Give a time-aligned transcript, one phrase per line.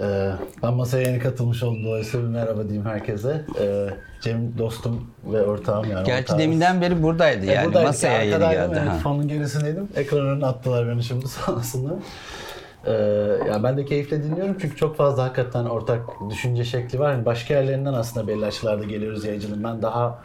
[0.00, 0.30] Ee,
[0.62, 3.44] ben masaya yeni katılmış oldum dolayısıyla bir merhaba diyeyim herkese.
[3.60, 3.88] Ee,
[4.20, 6.06] Cem dostum ve ortağım yani.
[6.06, 6.38] Gerçi ortağız.
[6.38, 7.66] deminden beri buradaydı E, yani.
[7.66, 8.78] buradaydık, Masaya yeni geldi.
[8.78, 8.96] Ha.
[9.02, 9.88] fonun gerisindeydim.
[9.96, 11.24] Ekran önüne attılar beni şimdi
[11.56, 11.94] olsunlar.
[12.86, 12.92] Ee,
[13.48, 16.00] yani ben de keyifle dinliyorum çünkü çok fazla hakikaten ortak
[16.30, 17.12] düşünce şekli var.
[17.12, 19.64] Yani başka yerlerinden aslında belli açılarda geliyoruz yayıncılığın.
[19.64, 20.18] Ben daha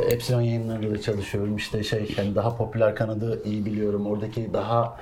[0.00, 1.56] e, Epsilon yayınlarında da çalışıyorum.
[1.56, 4.06] İşte şey yani daha popüler kanadı iyi biliyorum.
[4.06, 4.96] Oradaki daha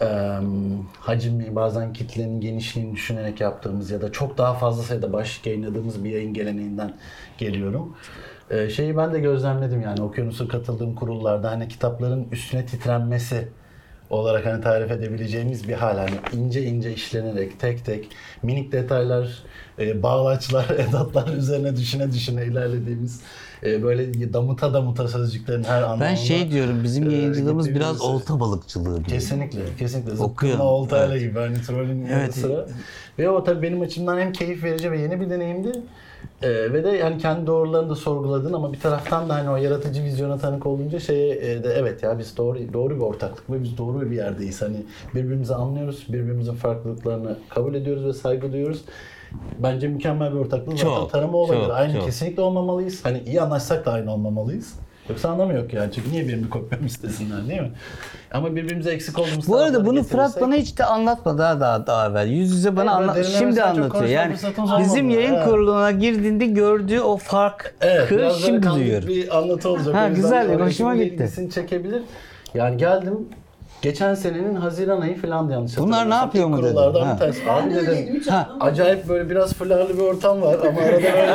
[0.00, 0.38] e,
[1.00, 6.10] hacimli bazen kitlenin genişliğini düşünerek yaptığımız ya da çok daha fazla sayıda başlık yayınladığımız bir
[6.10, 6.92] yayın geleneğinden
[7.38, 7.96] geliyorum.
[8.50, 13.48] Ee, şeyi ben de gözlemledim yani Okyanus'a katıldığım kurullarda hani kitapların üstüne titrenmesi
[14.10, 15.98] olarak hani tarif edebileceğimiz bir hal.
[15.98, 18.08] Hani ince ince işlenerek tek tek
[18.42, 19.42] minik detaylar,
[19.78, 23.20] e, bağlaçlar, edatlar üzerine düşüne düşüne ilerlediğimiz
[23.64, 26.04] e, böyle damuta damuta sözcüklerin her anlamında.
[26.04, 29.08] Ben şey diyorum bizim e, yayıncılığımız biraz olta balıkçılığı diyor.
[29.08, 30.16] Kesinlikle, kesinlikle.
[30.16, 31.20] Zıpkınla oltayla Evet.
[31.22, 32.34] gibi hani trolün Evet.
[32.34, 32.66] sıra.
[33.18, 35.72] Ve o tabii benim açımdan hem keyif verici ve yeni bir deneyimdi.
[36.42, 40.04] Ee, ve de yani kendi doğrularını da sorguladın ama bir taraftan da hani o yaratıcı
[40.04, 43.78] vizyona tanık olunca şeye e, de evet ya biz doğru doğru bir ortaklık ve biz
[43.78, 44.62] doğru bir yerdeyiz.
[44.62, 44.76] Hani
[45.14, 48.80] birbirimizi anlıyoruz, birbirimizin farklılıklarını kabul ediyoruz ve saygı duyuyoruz.
[49.58, 51.64] Bence mükemmel bir ortaklık zaten Çok, tanımı olabilir.
[51.64, 52.04] çok, aynı çok.
[52.04, 53.04] kesinlikle olmamalıyız.
[53.04, 54.74] Hani iyi anlaşsak da aynı olmamalıyız.
[55.08, 55.92] Yoksa anlamı yok yani.
[55.92, 57.72] Çünkü niye birini kopyamı istesinler değil mi?
[58.32, 61.86] Ama birbirimize eksik olduğumuz Bu arada bunu getirirsek- Fırat bana hiç de anlatmadı daha daha,
[61.86, 62.28] daha evvel.
[62.28, 64.04] Yüz yüze bana Evet, anlat şimdi anlatıyor.
[64.04, 64.34] Yani
[64.78, 65.44] bizim yayın Evet.
[65.44, 69.08] kuruluna girdiğinde gördüğü o farkı Evet, şimdi duyuyorum.
[69.08, 69.94] bir anlatı olacak.
[69.94, 71.50] Ha, güzel, hoşuma gitti.
[71.54, 72.02] çekebilir.
[72.54, 73.28] Yani geldim
[73.84, 76.74] Geçen senenin Haziran ayı falan yanlış Bunlar ne yapıyor mu İlk dedin?
[76.74, 77.14] kurullardan Ha.
[77.14, 77.40] bir tanesi.
[77.46, 78.22] Ben Abi de dedim.
[78.28, 78.48] Ha.
[78.60, 81.34] Acayip böyle biraz fularlı bir ortam var ama arada böyle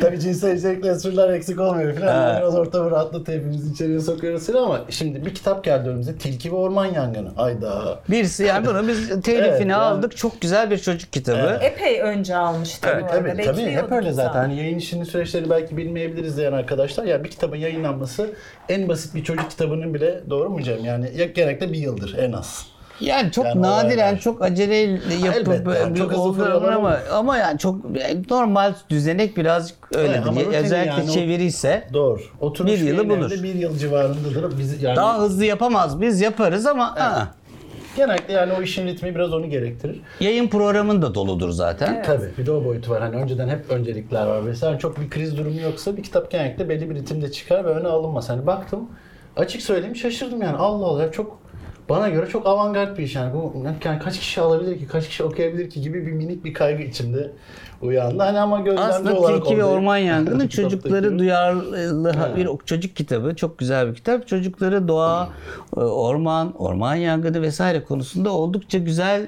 [0.00, 2.06] tabii cinsel içerikli espriler eksik olmuyor falan.
[2.06, 2.36] Ha.
[2.40, 6.14] Biraz ortamı rahatlatıp hepimizi içeriye sokuyoruz falan ama şimdi bir kitap geldi önümüze.
[6.18, 7.28] Tilki ve Orman Yangını.
[7.36, 7.98] Ayda.
[8.10, 10.16] Birisi yani bunu biz telifini Evet, yani- aldık.
[10.16, 11.38] Çok güzel bir çocuk kitabı.
[11.60, 11.62] Evet.
[11.62, 13.42] Epey önce almıştı Tabii bu tabii, arada.
[13.42, 14.40] tabii hep Bekliyorduk öyle zaten.
[14.40, 17.04] Hani yayın işinin süreçleri belki bilmeyebiliriz diyen arkadaşlar.
[17.04, 18.30] Ya bir kitabın yayınlanması
[18.68, 20.84] en basit bir çocuk kitabının bile doğru mu Cem?
[20.84, 22.66] Yani ya genellikle bir yıldır en az.
[23.00, 24.20] Yani çok Yani nadiren, olaylar.
[24.20, 26.96] çok aceleyle yapıp Elbette, yani çok fırlamalar ama olur.
[27.12, 32.20] ama yani çok yani normal düzenek birazcık ama rutini Özellikle yani çeviri ise Doğru.
[32.40, 33.30] Oturmuş Bir yılı bulur.
[33.30, 34.58] Bir yıl civarındadır.
[34.58, 37.28] Biz yani daha hızlı yapamaz biz yaparız ama ha,
[37.96, 40.00] genellikle yani o işin ritmi biraz onu gerektirir.
[40.20, 42.02] yayın programın da doludur zaten.
[42.02, 43.00] Tabii bir de o boyutu var.
[43.02, 44.40] Hani önceden hep öncelikler var.
[44.40, 47.88] Mesela çok bir kriz durumu yoksa bir kitap genellikle belli bir ritimde çıkar ve öne
[47.88, 48.28] alınmaz.
[48.28, 48.88] Hani baktım
[49.36, 50.56] açık söyleyeyim şaşırdım yani.
[50.56, 51.44] Allah Allah çok
[51.88, 53.34] bana göre çok avantgard bir iş yani.
[53.34, 56.82] Bu yani kaç kişi alabilir ki, kaç kişi okuyabilir ki gibi bir minik bir kaygı
[56.82, 57.32] içimde
[57.84, 58.22] uyandı.
[58.22, 59.64] Hani ama gözlemci Aslında olarak Tilki ve.
[59.64, 63.36] Orman Yangını çocukları duyarlı bir çocuk kitabı.
[63.36, 64.28] Çok güzel bir kitap.
[64.28, 65.28] Çocukları doğa,
[65.76, 69.26] e, orman, orman yangını vesaire konusunda oldukça güzel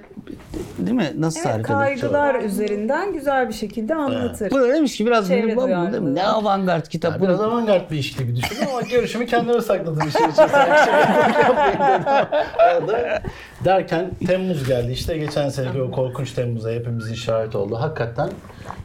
[0.79, 1.13] değil mi?
[1.19, 4.51] Nasıl Evet, tarif kaygılar üzerinden güzel bir şekilde anlatır.
[4.51, 6.15] Bu da demiş ki biraz Çevre bu- bu- bu- duyarlılığı.
[6.15, 7.13] ne avantgard kitap.
[7.13, 7.25] Yani bu.
[7.25, 10.47] biraz avantgard bir iş gibi düşündüm ama görüşümü kendime sakladım işin içerisinde.
[10.85, 12.07] Şey dedim.
[12.59, 13.23] Arada
[13.65, 17.77] derken Temmuz geldi işte geçen seneki o korkunç Temmuz'a hepimizin şahit oldu.
[17.81, 18.29] Hakikaten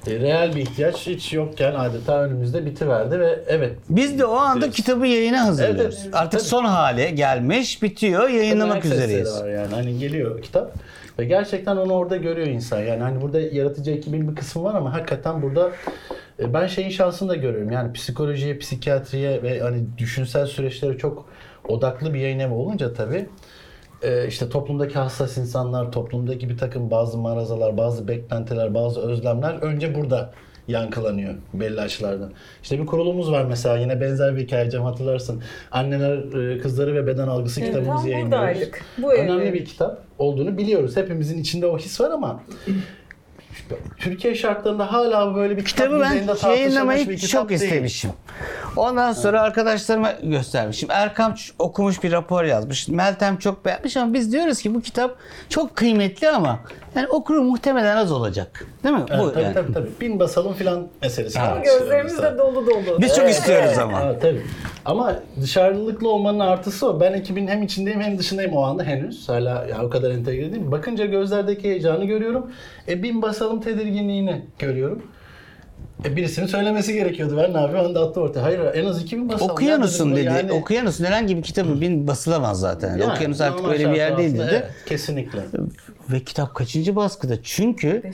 [0.07, 4.61] e, reel bir ihtiyaç hiç yokken adeta önümüzde bitiverdi ve evet Biz de o anda
[4.61, 4.75] diyoruz.
[4.75, 5.95] kitabı yayına hazırlıyoruz.
[5.95, 6.16] Evet, evet.
[6.16, 6.49] Artık Tabii.
[6.49, 9.41] son hale gelmiş, bitiyor, yayınlamak üzereyiz.
[9.41, 10.73] Var yani hani geliyor kitap
[11.19, 12.79] ve gerçekten onu orada görüyor insan.
[12.79, 15.71] Yani hani burada yaratıcı ekibin bir kısmı var ama hakikaten burada
[16.39, 17.71] e, ben şeyin şansını da görüyorum.
[17.71, 21.25] Yani psikolojiye, psikiyatriye ve hani düşünsel süreçlere çok
[21.67, 23.25] odaklı bir yayın evi olunca tabii
[24.03, 29.95] e, işte toplumdaki hassas insanlar, toplumdaki bir takım bazı marazalar, bazı beklentiler, bazı özlemler önce
[29.95, 30.31] burada
[30.67, 32.31] yankılanıyor belli açılardan.
[32.63, 35.44] İşte bir kurulumuz var mesela yine benzer bir hikaye Cem hatırlarsın.
[35.72, 38.57] Anneler, e, Kızları ve Beden Algısı Evet, kitabımızı yayınlıyoruz.
[38.97, 39.53] Bu Önemli evde.
[39.53, 40.97] bir kitap olduğunu biliyoruz.
[40.97, 42.44] Hepimizin içinde o his var ama
[43.97, 47.62] Türkiye şartlarında hala böyle bir Kitabı ben yayınlamayı kitap çok değil.
[47.62, 48.12] istemişim.
[48.75, 50.91] Ondan sonra arkadaşlarıma göstermişim.
[50.91, 52.88] Erkam okumuş bir rapor yazmış.
[52.88, 55.16] Meltem çok beğenmiş ama biz diyoruz ki bu kitap
[55.50, 56.59] çok kıymetli ama
[56.95, 58.65] yani okuru muhtemelen az olacak.
[58.83, 59.03] Değil mi?
[59.09, 59.53] Evet, bu tabii, yani.
[59.53, 59.89] tabii tabii.
[60.01, 61.39] Bin basalım filan meselesi.
[61.39, 61.63] Var.
[61.63, 63.01] Gözlerimiz de dolu dolu.
[63.01, 63.99] Biz çok istiyoruz ama.
[63.99, 64.41] Ha, tabii.
[64.85, 66.99] Ama dışarılıklı olmanın artısı o.
[66.99, 69.29] Ben ekibin hem içindeyim hem dışındayım o anda henüz.
[69.29, 70.71] Hala ya o kadar entegre değilim.
[70.71, 72.51] Bakınca gözlerdeki heyecanı görüyorum.
[72.88, 75.01] E bin basalım tedirginliğini görüyorum.
[76.05, 77.38] E, birisinin söylemesi gerekiyordu.
[77.38, 77.85] Ben ne yapayım?
[77.88, 78.43] Ben de attı ortaya.
[78.43, 79.51] Hayır en az 2000 basalım.
[79.51, 80.25] Okyanusun Ya dedi.
[80.25, 82.97] yani- Okyanusun herhangi bir kitabı bin basılamaz zaten.
[82.97, 84.47] Yani Okyanus artık öyle bir yer değil dedi.
[84.51, 85.39] evet, kesinlikle.
[86.12, 87.44] Ve kitap kaçıncı baskıda?
[87.44, 88.12] Çünkü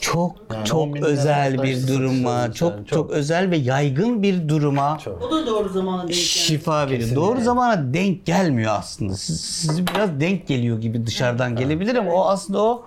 [0.00, 4.98] çok Yani çok özel bir duruma, yani, çok, çok- çok özel ve yaygın bir duruma
[5.04, 5.22] Çok.
[5.22, 7.00] O da doğru zamana denk şifa veriyor.
[7.00, 7.16] Kesinlikle.
[7.26, 9.14] Doğru zamana denk gelmiyor aslında.
[9.14, 12.84] Siz, sizi biraz denk geliyor gibi dışarıdan gelebilir ama o aslında o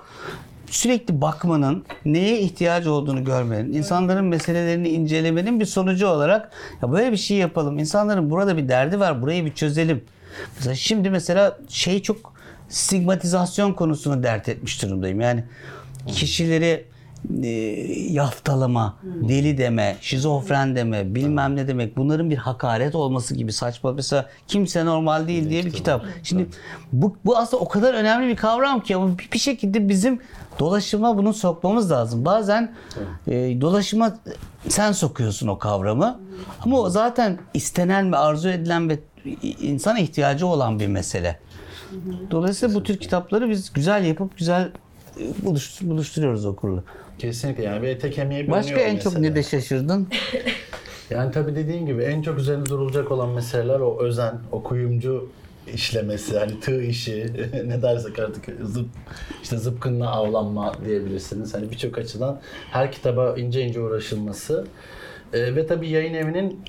[0.67, 6.51] sürekli bakmanın, neye ihtiyacı olduğunu görmenin, insanların meselelerini incelemenin bir sonucu olarak
[6.81, 7.79] ya böyle bir şey yapalım.
[7.79, 10.03] İnsanların burada bir derdi var, burayı bir çözelim.
[10.57, 12.32] Mesela şimdi mesela şey çok
[12.73, 15.21] stigmatizasyon konusunu dert etmiş durumdayım.
[15.21, 15.43] Yani
[16.07, 16.85] kişileri
[17.43, 17.47] e,
[18.11, 23.91] yaftalama, deli deme, şizofren deme, bilmem ne demek bunların bir hakaret olması gibi saçma.
[23.91, 26.05] Mesela kimse normal değil diye bir kitap.
[26.23, 26.47] Şimdi
[26.91, 30.19] bu, bu aslında o kadar önemli bir kavram ki ama bir, bir şekilde bizim
[30.59, 32.25] dolaşıma bunu sokmamız lazım.
[32.25, 32.73] Bazen
[33.27, 34.17] e, dolaşıma
[34.69, 36.19] sen sokuyorsun o kavramı
[36.61, 38.99] ama o zaten istenen ve arzu edilen ve
[39.61, 41.39] insana ihtiyacı olan bir mesele.
[42.31, 44.71] Dolayısıyla bu tür kitapları biz güzel yapıp güzel
[45.19, 46.83] e, buluş, buluşturuyoruz okurla.
[47.19, 50.07] Kesinlikle yani bir ete kemiğe Başka en çok ne de şaşırdın?
[51.09, 55.29] Yani tabii dediğin gibi en çok üzerine durulacak olan meseleler o özen, o kuyumcu
[55.73, 57.33] işlemesi, hani tığ işi,
[57.65, 58.87] ne dersek artık zıp,
[59.43, 61.53] işte zıpkınla avlanma diyebilirsiniz.
[61.53, 62.39] Hani birçok açıdan
[62.71, 64.67] her kitaba ince ince uğraşılması.
[65.33, 66.59] Ee, ve tabii yayın evinin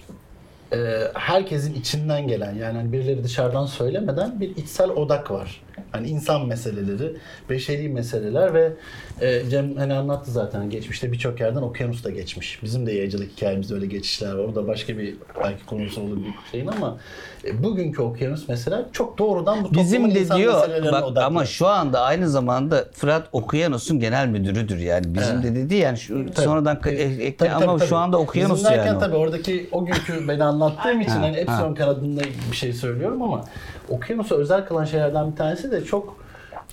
[1.15, 5.61] herkesin içinden gelen yani hani birileri dışarıdan söylemeden bir içsel odak var.
[5.95, 7.17] Hani insan meseleleri,
[7.51, 8.73] beşeri meseleler ve
[9.21, 12.63] e, Cem hani anlattı zaten geçmişte birçok yerden okyanus da geçmiş.
[12.63, 14.45] Bizim de yayıncılık hikayemizde öyle geçişler var.
[14.45, 15.15] O da başka bir
[15.45, 16.97] belki konusu olur bir şeyin ama
[17.45, 21.25] e, bugünkü okyanus mesela çok doğrudan bu toplumun Bizim de insan diyor meselelerine bak odaklı.
[21.27, 25.15] ama şu anda aynı zamanda Fırat Okyanus'un genel müdürüdür yani.
[25.15, 26.95] Bizim de dedi yani şu, sonradan Tabii.
[26.95, 27.99] e- ekle Tabii, ama tabii, şu tabii.
[27.99, 28.97] anda Okyanus Bizim derken yani.
[28.97, 29.01] o.
[29.01, 31.75] tabii oradaki o günkü beni anlattığım için Ha, hani Epsilon ha.
[31.75, 32.21] kanadında
[32.51, 33.45] bir şey söylüyorum ama
[33.89, 36.17] Okyanus'a özel kılan şeylerden bir tanesi de çok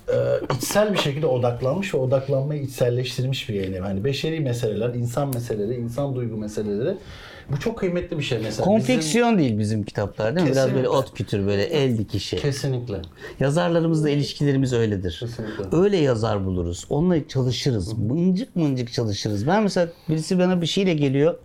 [0.10, 0.16] e,
[0.56, 3.80] içsel bir şekilde odaklanmış ve odaklanmayı içselleştirmiş bir evi.
[3.80, 6.98] Hani beşeri meseleler, insan meseleleri, insan duygu meseleleri
[7.52, 8.52] bu çok kıymetli bir şey mesela.
[8.52, 10.52] Bizim- Konfeksiyon değil bizim kitaplar değil mi?
[10.52, 10.98] Biraz böyle Kesinlikle.
[10.98, 12.36] ot kütür böyle el dikişi.
[12.38, 13.02] Kesinlikle.
[13.40, 15.18] Yazarlarımızla ilişkilerimiz öyledir.
[15.20, 15.78] Kesinlikle.
[15.78, 16.86] Öyle yazar buluruz.
[16.90, 17.94] Onunla çalışırız.
[17.94, 19.48] Mıncık mıncık çalışırız.
[19.48, 21.38] Ben mesela birisi bana bir şeyle geliyor.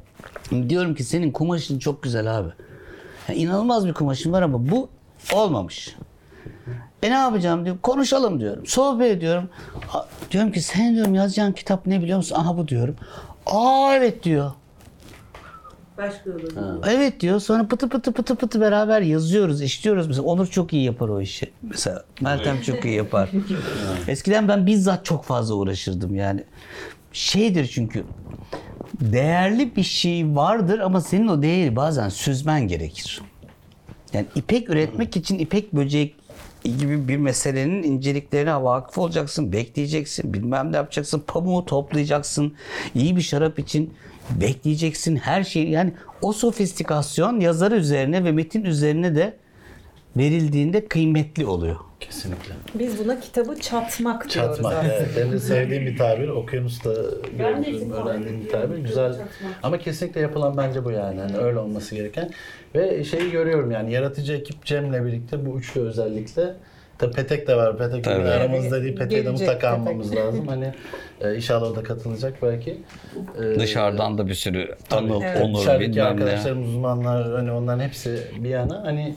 [0.69, 2.49] Diyorum ki senin kumaşın çok güzel abi.
[3.29, 4.89] Ya inanılmaz bir kumaşın var ama bu
[5.33, 5.97] olmamış.
[7.03, 7.77] E ne yapacağım diyor.
[7.83, 8.67] Konuşalım diyorum.
[8.67, 9.49] Sohbet ediyorum.
[10.31, 12.37] Diyorum ki sen diyorum yazacağın kitap ne biliyor musun?
[12.37, 12.97] Aha bu diyorum.
[13.47, 14.53] Aa evet diyor.
[15.99, 16.85] Başka olur.
[16.91, 17.41] Evet diyor.
[17.41, 20.07] Sonra pıtı pıtı pıtı pıtı beraber yazıyoruz, işliyoruz.
[20.07, 21.53] Mesela Onur çok iyi yapar o işi.
[21.63, 23.31] Mesela Meltem çok iyi yapar.
[24.09, 26.45] Eskiden ben bizzat çok fazla uğraşırdım yani.
[27.13, 28.05] Şeydir çünkü
[29.01, 33.23] değerli bir şey vardır ama senin o değeri bazen süzmen gerekir.
[34.13, 36.15] Yani ipek üretmek için ipek böcek
[36.65, 42.55] gibi bir meselenin inceliklerine vakıf olacaksın, bekleyeceksin, bilmem ne yapacaksın, pamuğu toplayacaksın,
[42.95, 43.95] iyi bir şarap için
[44.41, 45.93] bekleyeceksin, her şey yani
[46.23, 49.37] o sofistikasyon yazar üzerine ve metin üzerine de
[50.17, 51.77] verildiğinde kıymetli oluyor.
[52.01, 52.55] Kesinlikle.
[52.75, 54.73] Biz buna kitabı çatmak, diyoruz Çatmak.
[54.77, 54.95] aslında.
[54.95, 55.09] Evet.
[55.17, 56.29] Benim de sevdiğim bir tabir.
[56.29, 56.93] Okyanusta
[57.39, 58.79] gördüğüm, öğrendiğim bir tabir.
[58.79, 59.13] Güzel.
[59.13, 59.29] çatmak.
[59.63, 61.21] Ama kesinlikle yapılan bence bu yani.
[61.21, 62.31] Hani öyle olması gereken.
[62.75, 66.55] Ve şeyi görüyorum yani yaratıcı ekip Cem'le birlikte bu üçlü özellikle
[66.99, 67.79] Tabii Petek de var.
[67.79, 68.29] Petek Tabii.
[68.29, 68.97] aramızda değil.
[68.97, 69.65] Petek'i de mutlaka Petek.
[69.65, 70.49] almamız lazım.
[70.49, 70.73] Hani
[71.21, 72.83] e, inşallah o da katılacak belki.
[73.43, 76.09] E, Dışarıdan da bir sürü Anıl, Evet, Onur dışarıdaki bilmem ne.
[76.09, 79.15] arkadaşlarımız, uzmanlar hani onların hepsi bir yana hani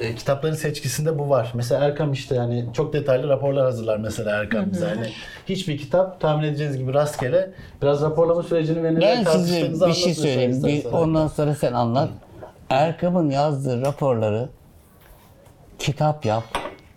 [0.00, 1.52] e, kitapların seçkisinde bu var.
[1.54, 4.86] Mesela Erkam işte hani çok detaylı raporlar hazırlar mesela Erkam bize.
[4.86, 5.06] Hani
[5.48, 7.50] hiçbir kitap tahmin edeceğiniz gibi rastgele
[7.82, 10.62] biraz raporlama sürecini ve neler tartıştığınızı bir şey söyleyeyim.
[10.64, 12.08] Bir, ondan sonra sen anlat.
[12.70, 14.48] Erkam'ın yazdığı raporları
[15.78, 16.44] kitap yap.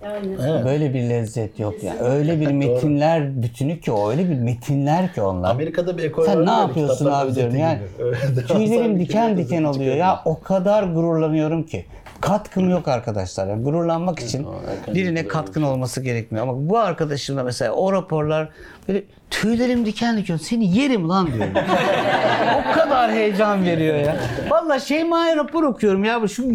[0.05, 0.37] Aynen.
[0.49, 0.65] Evet.
[0.65, 1.95] Böyle bir lezzet yok ya.
[1.99, 4.09] Öyle bir metinler bütünü ki o.
[4.09, 5.51] Öyle bir metinler ki onlar.
[5.51, 7.79] Amerika'da bir ekol Sen ne yapıyorsun abi diyorum yani.
[8.47, 9.95] Tüylerim diken diken oluyor.
[9.95, 11.85] Ya o kadar gururlanıyorum ki.
[12.25, 13.47] Katkım yok arkadaşlar.
[13.47, 14.47] Yani gururlanmak için
[14.93, 16.47] birine katkın olması gerekmiyor.
[16.47, 18.49] Ama bu arkadaşımla mesela o raporlar
[18.87, 21.53] böyle tüylerim diken diken seni yerim lan diyorum.
[22.71, 24.17] o kadar heyecan veriyor ya.
[24.49, 26.21] Vallahi Şeyma'ya rapor okuyorum ya.
[26.21, 26.47] Bu Şu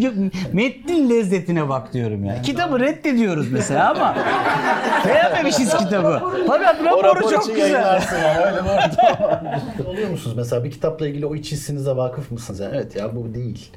[0.53, 2.41] metnin lezzetine bak diyorum ya.
[2.41, 4.15] Kitabı reddediyoruz mesela ama
[5.07, 6.21] beğenmemişiz kitabı.
[6.47, 8.01] Fakat raporu rapor çok güzel.
[9.87, 12.59] Oluyor musunuz mesela bir kitapla ilgili o iç hissinize vakıf mısınız?
[12.59, 13.71] Yani evet ya bu değil.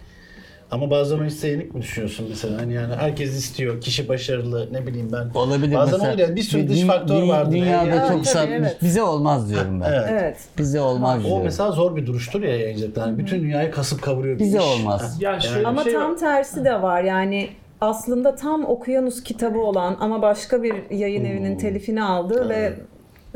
[0.75, 2.61] Ama bazen o hisse yenik mi düşünüyorsun mesela?
[2.61, 5.31] Hani yani herkes istiyor, kişi başarılı, ne bileyim ben.
[5.35, 6.15] Olabilir Bazen mesela.
[6.15, 7.53] oluyor, bir sürü dış faktör dü- vardır.
[7.53, 8.09] Dünyada Yani.
[8.09, 8.77] çok tabii, sat- evet.
[8.83, 9.93] bize olmaz diyorum ben.
[9.93, 10.09] Evet.
[10.11, 10.37] Evet.
[10.59, 11.45] Bize olmaz O diyorum.
[11.45, 13.01] mesela zor bir duruştur ya yayıncılıkta.
[13.01, 14.39] Yani bütün dünyayı kasıp kavuruyor.
[14.39, 14.65] Bize iş.
[14.65, 15.17] olmaz.
[15.23, 17.03] Ya şöyle Ama şey tam tersi de var.
[17.03, 17.49] Yani
[17.81, 22.73] aslında tam Okyanus kitabı olan ama başka bir yayın evinin telifini aldığı ve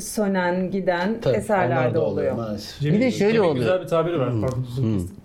[0.01, 2.37] sönen giden Tabii, eserler de oluyor.
[2.81, 3.57] Cemil, Bir de şöyle tabii oluyor.
[3.65, 4.33] Güzel bir tabiri var.
[4.41, 5.17] Pardon, sözünü kestim.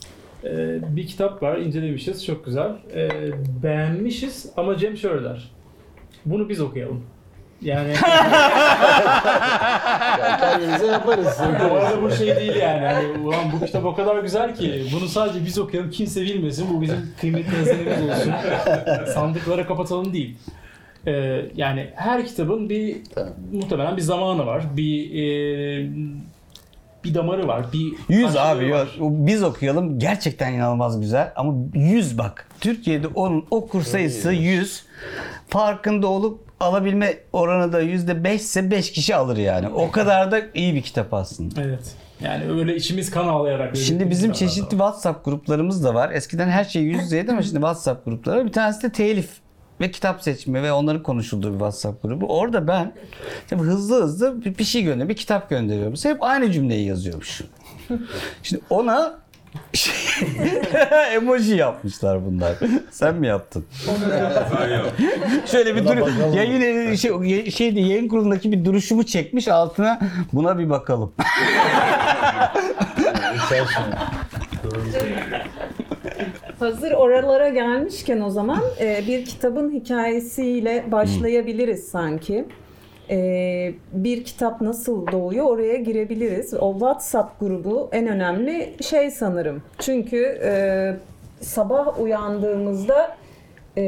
[0.45, 2.25] Ee, bir kitap var, incelemişiz.
[2.25, 2.71] Çok güzel.
[2.95, 3.09] Ee,
[3.63, 5.51] beğenmişiz ama Cem şöyle der.
[6.25, 7.03] Bunu biz okuyalım.
[7.62, 7.93] Yani
[10.19, 11.39] Yani kendimize yaparız.
[11.69, 12.85] bu arada bu şey değil yani.
[12.88, 16.67] Hani, ulan bu kitap o kadar güzel ki bunu sadece biz okuyalım kimse bilmesin.
[16.73, 18.33] Bu bizim kıymetli hazinemiz olsun.
[19.13, 20.38] Sandıklara kapatalım değil.
[21.07, 23.33] Ee, yani her kitabın bir Tamam.
[23.53, 24.63] muhtemelen bir zamanı var.
[24.77, 25.89] Bir e,
[27.03, 27.65] bir damarı var.
[27.74, 28.88] Bir 100 karşılığı abi var.
[29.00, 30.00] Biz okuyalım.
[30.00, 31.31] Gerçekten inanılmaz güzel.
[31.36, 32.48] Ama 100 bak.
[32.60, 34.83] Türkiye'de onun okur sayısı 100.
[35.48, 39.67] Farkında olup alabilme oranı da %5 ise 5 kişi alır yani.
[39.67, 41.62] O kadar da iyi bir kitap aslında.
[41.62, 41.95] Evet.
[42.22, 43.77] Yani öyle içimiz kan ağlayarak.
[43.77, 46.12] Şimdi bizim çeşitli WhatsApp gruplarımız da var.
[46.12, 48.45] Eskiden her şey yüz yüzeydi ama şimdi WhatsApp grupları.
[48.45, 49.29] Bir tanesi de telif
[49.84, 52.38] ve kitap seçimi ve onların konuşulduğu bir WhatsApp grubu.
[52.38, 52.94] Orada ben
[53.50, 55.94] tabii hızlı hızlı bir, bir şey gönderiyorum, bir kitap gönderiyorum.
[56.04, 57.42] Hep aynı cümleyi yazıyormuş.
[58.44, 59.24] Şimdi ona
[59.74, 59.94] şey,
[61.16, 62.54] emoji yapmışlar bunlar.
[62.92, 63.66] Sen mi yaptın?
[65.46, 66.34] Şöyle bir bakalım.
[66.34, 70.00] Yayın şey, şeydi yayın kurulundaki bir duruşumu çekmiş altına
[70.34, 71.13] buna bir bakalım.
[76.63, 82.46] Hazır oralara gelmişken o zaman e, bir kitabın hikayesiyle başlayabiliriz sanki.
[83.10, 86.53] E, bir kitap nasıl doğuyor oraya girebiliriz.
[86.53, 89.63] O WhatsApp grubu en önemli şey sanırım.
[89.79, 90.96] Çünkü e,
[91.41, 93.15] sabah uyandığımızda
[93.77, 93.82] e,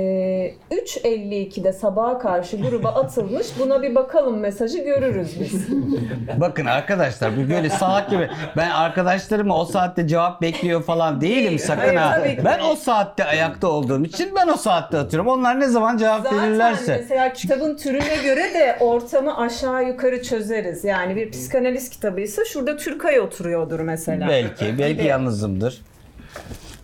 [0.72, 5.68] 3.52'de sabaha karşı gruba atılmış buna bir bakalım mesajı görürüz biz.
[6.40, 11.82] Bakın arkadaşlar bu böyle salak gibi ben arkadaşlarıma o saatte cevap bekliyor falan değilim sakın
[11.82, 12.16] Hayır, ha.
[12.20, 12.46] tabii ki.
[12.46, 15.28] Ben o saatte ayakta olduğum için ben o saatte atıyorum.
[15.28, 16.98] Onlar ne zaman cevap Zaten verirlerse.
[17.02, 20.84] mesela kitabın türüne göre de ortamı aşağı yukarı çözeriz.
[20.84, 24.28] Yani bir psikanaliz kitabıysa şurada Türkay oturuyordur mesela.
[24.28, 25.82] Belki, belki yalnızımdır.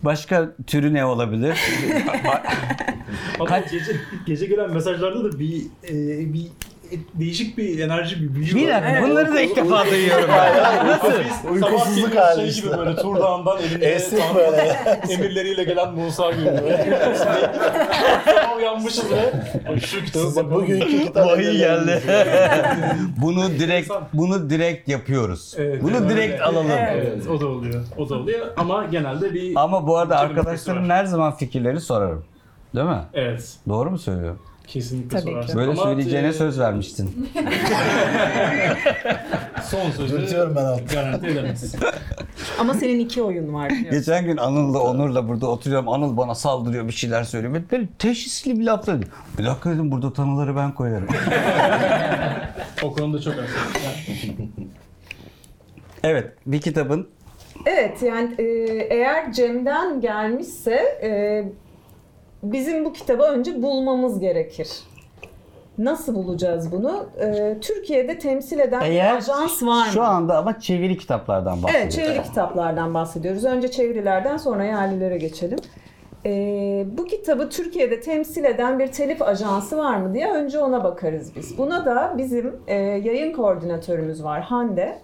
[0.02, 1.58] Başka türü ne olabilir?
[3.40, 6.46] Ama gece, gece gelen mesajlarda da bir e, bir
[7.14, 8.82] değişik bir enerji, bir büyü Bir var.
[8.82, 10.30] dakika bunları da ilk defa duyuyorum.
[10.86, 11.12] Nasıl?
[11.52, 12.68] Uykusuzluk hali şey işte.
[12.68, 14.76] gibi böyle Turdağ'ından elinde Esnek tam böyle.
[15.10, 16.98] emirleriyle gelen Musa gibi böyle.
[18.56, 19.32] Uyanmışız ve
[19.80, 22.02] şu kitabı bugünkü kitap Vahiy geldi.
[23.22, 25.54] bunu direkt bunu direkt yapıyoruz.
[25.58, 26.10] Evet, bunu evet.
[26.10, 26.70] direkt alalım.
[26.70, 27.84] Evet, o da oluyor.
[27.98, 32.24] O da oluyor ama genelde bir Ama bu arada arkadaşlarım her zaman fikirlerini sorarım.
[32.74, 33.02] Değil mi?
[33.14, 34.38] Evet, Doğru mu söylüyorum?
[34.66, 35.30] Kesinlikle Tabii ki.
[35.30, 35.56] sorarsın.
[35.56, 37.28] Böyle Ama, söyleyeceğine e, söz vermiştin.
[39.70, 40.94] Son sözü Dürtüyorum ben altı.
[40.94, 41.74] garanti edemez.
[42.58, 43.70] Ama senin iki oyun var.
[43.70, 43.90] diyor.
[43.92, 45.88] Geçen gün Anıl'la Onur'la burada oturuyorum.
[45.88, 47.54] Anıl bana saldırıyor bir şeyler söylüyor.
[47.54, 48.98] Ben Böyle teşhisli bir laflar.
[49.38, 51.08] Bir dakika dedim burada tanıları ben koyarım.
[52.82, 53.40] O konuda çok az.
[56.04, 57.08] Evet bir kitabın
[57.66, 58.44] Evet yani e,
[58.90, 61.44] eğer Cem'den gelmişse e,
[62.42, 64.68] bizim bu kitabı önce bulmamız gerekir.
[65.78, 67.06] Nasıl bulacağız bunu?
[67.20, 69.92] E, Türkiye'de temsil eden bir eğer ajans var mı?
[69.92, 71.98] şu anda ama çeviri kitaplardan bahsediyoruz.
[71.98, 73.44] Evet, çeviri kitaplardan bahsediyoruz.
[73.44, 75.58] Önce çevirilerden sonra yerlilere geçelim.
[76.26, 81.36] Ee, bu kitabı Türkiye'de temsil eden bir telif ajansı var mı diye önce ona bakarız
[81.36, 81.58] biz.
[81.58, 84.98] Buna da bizim e, yayın koordinatörümüz var Hande.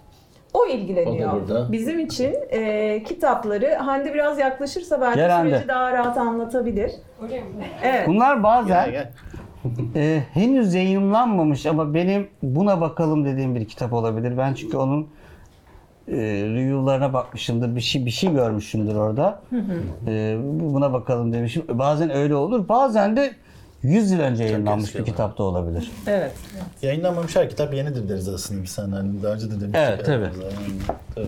[0.53, 1.33] O ilgileniyor.
[1.33, 1.71] O da burada.
[1.71, 5.49] Bizim için e, kitapları Hande biraz yaklaşırsa belki Gel Hande.
[5.49, 6.91] süreci daha rahat anlatabilir.
[7.83, 8.07] Evet.
[8.07, 9.11] Bunlar bazen Gel, gel.
[9.95, 14.37] e, henüz yayınlanmamış ama benim buna bakalım dediğim bir kitap olabilir.
[14.37, 15.07] Ben çünkü onun
[16.07, 17.75] e, review'larına bakmışımdır.
[17.75, 19.41] Bir şey bir şey görmüşümdür orada.
[20.07, 21.63] E, buna bakalım demişim.
[21.69, 22.69] Bazen öyle olur.
[22.69, 23.31] Bazen de
[23.83, 25.91] 100 yıl önce yayınlanmış bir kitap da olabilir.
[26.07, 26.31] Evet.
[26.81, 28.95] Yayınlanmamış her kitap yenidir deriz aslında biz sana.
[28.97, 29.75] Hani daha önce de demiştik.
[29.75, 30.21] Evet, tabii.
[30.23, 31.27] Yani, tabii.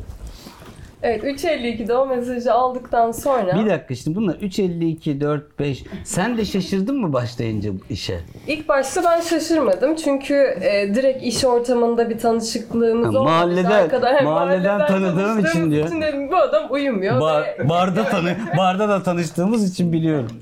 [1.04, 5.84] Evet 3.52'de o mesajı aldıktan sonra Bir dakika şimdi bunlar 352 4 5.
[6.04, 8.20] Sen de şaşırdın mı başlayınca işe?
[8.48, 13.24] ilk başta ben şaşırmadım çünkü e, direkt iş ortamında bir tanışıklığımız olmadı.
[13.34, 15.88] mahalleden- Arkada- mahalleden tanıdığım tanıştığımız için diyor.
[15.88, 17.22] için dedim bu adam uyumuyor.
[17.22, 20.32] Bar, ve barda tanı barda da tanıştığımız için biliyorum.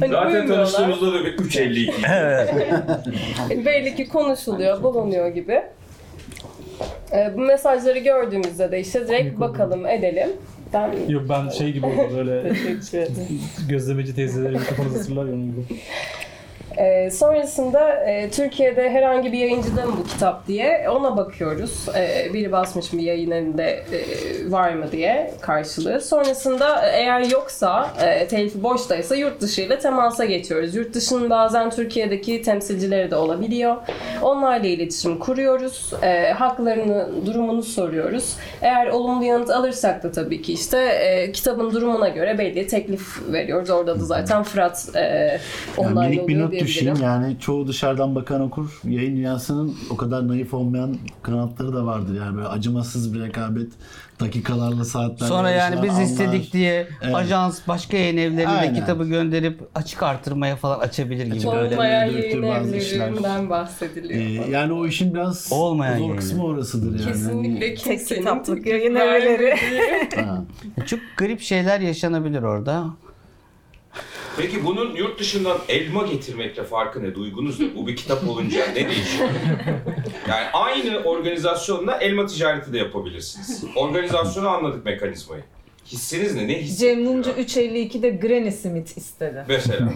[0.00, 0.56] hani Zaten uyumuyorlar.
[0.56, 1.92] tanıştığımızda da bir 3.52.
[2.12, 2.54] Evet.
[3.66, 5.62] Belli ki konuşuluyor, bulunuyor gibi.
[7.12, 10.28] E, bu mesajları gördüğümüzde de işte direkt bakalım edelim.
[10.72, 12.42] Ben Yok ben şey gibi oldum böyle
[13.68, 15.60] gözlemeci teyzelerin kafanızı hatırlar ya onun gibi.
[16.78, 21.86] Ee, sonrasında e, Türkiye'de herhangi bir yayıncıda mı bu kitap diye ona bakıyoruz.
[21.96, 26.00] Ee, biri basmış mı yayın evinde e, var mı diye karşılığı.
[26.00, 30.74] Sonrasında eğer yoksa, e, telifi boştaysa yurt dışı ile temasa geçiyoruz.
[30.74, 33.76] Yurt dışının bazen Türkiye'deki temsilcileri de olabiliyor.
[34.22, 35.92] Onlarla iletişim kuruyoruz.
[36.02, 38.36] E, haklarını, durumunu soruyoruz.
[38.62, 43.70] Eğer olumlu yanıt alırsak da tabii ki işte e, kitabın durumuna göre belli teklif veriyoruz.
[43.70, 45.00] Orada da zaten Fırat e,
[45.78, 46.55] Yani minik bir oluyor.
[46.60, 52.14] Düşeyim yani çoğu dışarıdan bakan okur yayın dünyasının o kadar naif olmayan kanatları da vardır
[52.18, 53.72] yani böyle acımasız bir rekabet
[54.20, 56.02] dakikalarla saatlerle Sonra yani biz anlar.
[56.02, 57.14] istedik diye Evet.
[57.14, 58.74] ajans başka yayın evlerine Aynen.
[58.74, 61.48] de kitabı gönderip açık artırmaya falan açabilir gibi.
[61.48, 64.46] Olmayan yayın evlerinden bahsediliyor.
[64.46, 67.12] Ee, yani o işin biraz Olmayan zor kısmı orasıdır yani.
[67.12, 69.54] Kesinlikle kimsenin kitaplık yayın evleri.
[70.86, 72.86] Çok garip şeyler yaşanabilir orada.
[74.36, 77.14] Peki bunun yurt dışından elma getirmekle farkı ne?
[77.14, 77.66] Duygunuz ne?
[77.76, 79.28] Bu bir kitap olunca ne değişiyor?
[80.28, 83.64] Yani aynı organizasyonla elma ticareti de yapabilirsiniz.
[83.76, 85.42] Organizasyonu anladık mekanizmayı.
[85.86, 86.48] Hissiniz ne?
[86.48, 86.78] Ne hissiniz?
[86.80, 89.44] Cem Mumcu 352'de Granny Smith istedi.
[89.48, 89.88] Mesela.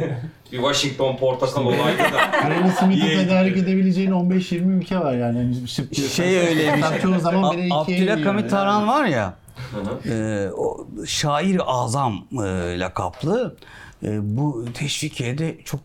[0.52, 2.30] bir Washington portakal olaydı da.
[2.48, 3.18] Granny Smith'i Yiyin.
[3.18, 5.38] tedarik edebileceğin 15-20 ülke var yani.
[5.38, 6.74] yani şıp diye Şey öyleymiş.
[6.74, 7.72] Kitap çoğu zaman A- ikiye
[8.12, 8.48] Abdülhamit iniyor.
[8.50, 9.34] Taran var ya.
[9.56, 10.14] Hı hı.
[10.14, 12.38] e, o şair azam e,
[12.78, 13.56] lakaplı.
[14.02, 15.80] E, bu Teşvikiye'de çok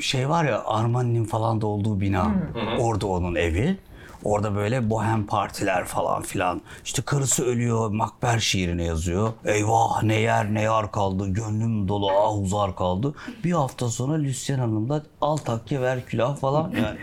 [0.00, 2.34] şey var ya Armani'nin falan da olduğu bina.
[2.78, 3.78] Orada onun evi.
[4.24, 6.62] Orada böyle bohem partiler falan filan.
[6.84, 9.32] İşte karısı ölüyor, makber şiirini yazıyor.
[9.44, 13.14] Eyvah ne yer ne yar kaldı, gönlüm dolu ah uzar kaldı.
[13.44, 16.98] Bir hafta sonra Lüsyen Hanım'la al takke ver külah falan yani.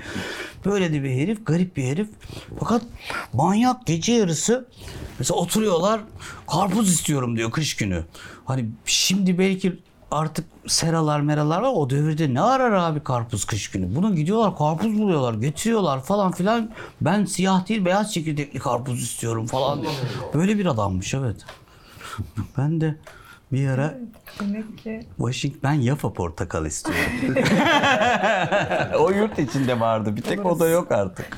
[0.66, 2.10] Böyle de bir herif, garip bir herif.
[2.60, 2.82] Fakat
[3.34, 4.68] manyak gece yarısı
[5.20, 6.02] mesela oturuyorlar
[6.48, 8.06] karpuz istiyorum diyor kış günü.
[8.46, 9.80] Hani şimdi belki
[10.12, 13.96] artık seralar meralar var o devirde ne arar abi karpuz kış günü?
[13.96, 16.72] Bunu gidiyorlar karpuz buluyorlar getiriyorlar falan filan.
[17.02, 19.84] Ben siyah değil beyaz çekirdekli karpuz istiyorum falan.
[20.34, 21.46] Böyle bir adammış evet.
[22.58, 22.96] Ben de
[23.52, 23.98] bir ara
[24.40, 27.12] Demek ki Washington Yafa portakal istiyorum.
[29.00, 30.16] o yurt içinde vardı.
[30.16, 31.38] Bir tek o da yok artık.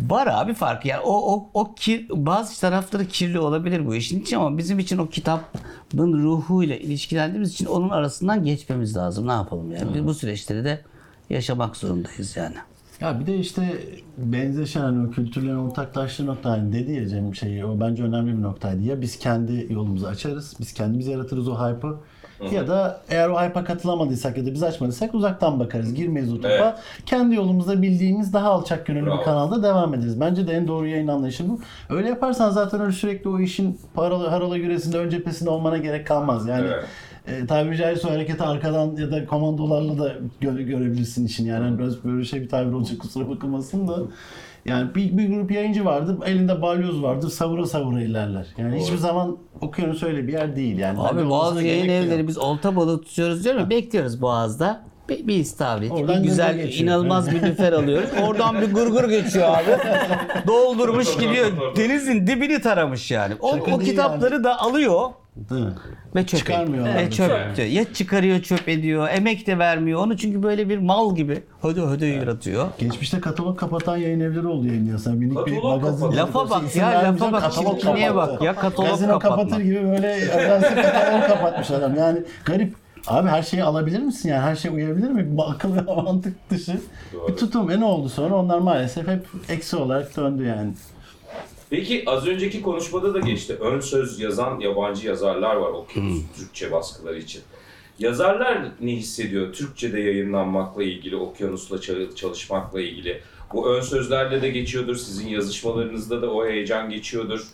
[0.00, 0.84] Var abi fark.
[0.84, 4.98] Yani o o o kir, bazı tarafları kirli olabilir bu işin için ama bizim için
[4.98, 9.28] o kitabın ruhuyla ilişkilendiğimiz için onun arasından geçmemiz lazım.
[9.28, 9.94] Ne yapalım yani?
[9.94, 10.80] Biz bu süreçleri de
[11.30, 12.54] yaşamak zorundayız yani.
[13.00, 13.78] Ya bir de işte
[14.18, 18.42] benzeşen hani o kültürlerin ortaklaştığı nokta hani dedi ya Cem şeyi o bence önemli bir
[18.42, 18.82] noktaydı.
[18.82, 21.96] Ya biz kendi yolumuzu açarız, biz kendimiz yaratırız o hype'ı.
[22.52, 25.94] Ya da eğer o hype'a katılamadıysak ya da biz açmadıysak uzaktan bakarız.
[25.94, 26.48] Girmeyiz o topa.
[26.48, 26.74] Evet.
[27.06, 29.18] Kendi yolumuzda bildiğimiz daha alçak gönüllü Bravo.
[29.18, 30.20] bir kanalda devam ederiz.
[30.20, 31.60] Bence de en doğru yayın anlayışı bu.
[31.90, 36.46] Öyle yaparsan zaten öyle sürekli o işin paralı harala güresinde ön cephesinde olmana gerek kalmaz.
[36.48, 36.66] Yani
[37.26, 37.42] Evet.
[37.42, 41.64] e, tabiri caizse hareketi arkadan ya da komandolarla da gö- görebilirsin işin yani.
[41.64, 43.96] Hani biraz böyle şey bir tabir olacak kusura bakılmasın da.
[44.66, 48.46] Yani bir, bir grup yayıncı vardı, elinde balyoz vardı, savura savura ilerler.
[48.58, 51.00] Yani hiçbir zaman okyanus öyle bir yer değil yani.
[51.00, 51.92] Abi bazı yayın yok.
[51.92, 53.70] evleri biz olta balığı tutuyoruz diyor mu?
[53.70, 54.80] Bekliyoruz boğazda.
[55.08, 56.90] Bir, bir istavrit, Oradan bir güzel, geçiyor.
[56.90, 58.08] inanılmaz bir lüfer alıyoruz.
[58.26, 59.70] Oradan bir gırgır geçiyor abi.
[60.46, 61.76] Doldurmuş gidiyor.
[61.76, 63.34] Denizin dibini taramış yani.
[63.40, 65.72] O, Şaka o kitapları da alıyor Değil mi?
[66.14, 66.94] ve çöp Çıkarmıyor.
[66.94, 67.68] Ve çöp diyor.
[67.68, 69.08] Ya çıkarıyor çöp ediyor.
[69.12, 70.00] Emek de vermiyor.
[70.00, 72.68] Onu çünkü böyle bir mal gibi hödö hödö yaratıyor.
[72.78, 75.14] Geçmişte katalog kapatan yayın evleri oldu yayın dünyasında.
[75.14, 76.06] Minik bir Katalog magazin.
[76.06, 79.36] kapat- Lafa bak ya, lafa bak, katalog çirkinliğe bak ya, katalog Gazino kapatma.
[79.44, 81.96] kapatır gibi böyle ajansı katalog kapatmış adam.
[81.96, 82.74] Yani garip.
[83.06, 84.40] Abi her şeyi alabilir misin yani?
[84.42, 85.42] Her şey uyabilir mi?
[85.42, 86.80] Akıl ve mantık dışı.
[87.28, 87.70] Bir tutum.
[87.70, 88.34] E ne oldu sonra?
[88.34, 90.72] Onlar maalesef hep eksi olarak döndü yani.
[91.74, 93.56] Peki az önceki konuşmada da geçti.
[93.60, 97.42] Ön söz yazan yabancı yazarlar var okyanus Türkçe baskıları için.
[97.98, 103.20] Yazarlar ne hissediyor Türkçe'de yayınlanmakla ilgili, okyanusla ça- çalışmakla ilgili?
[103.52, 107.46] Bu ön sözlerle de geçiyordur, sizin yazışmalarınızda da o heyecan geçiyordur.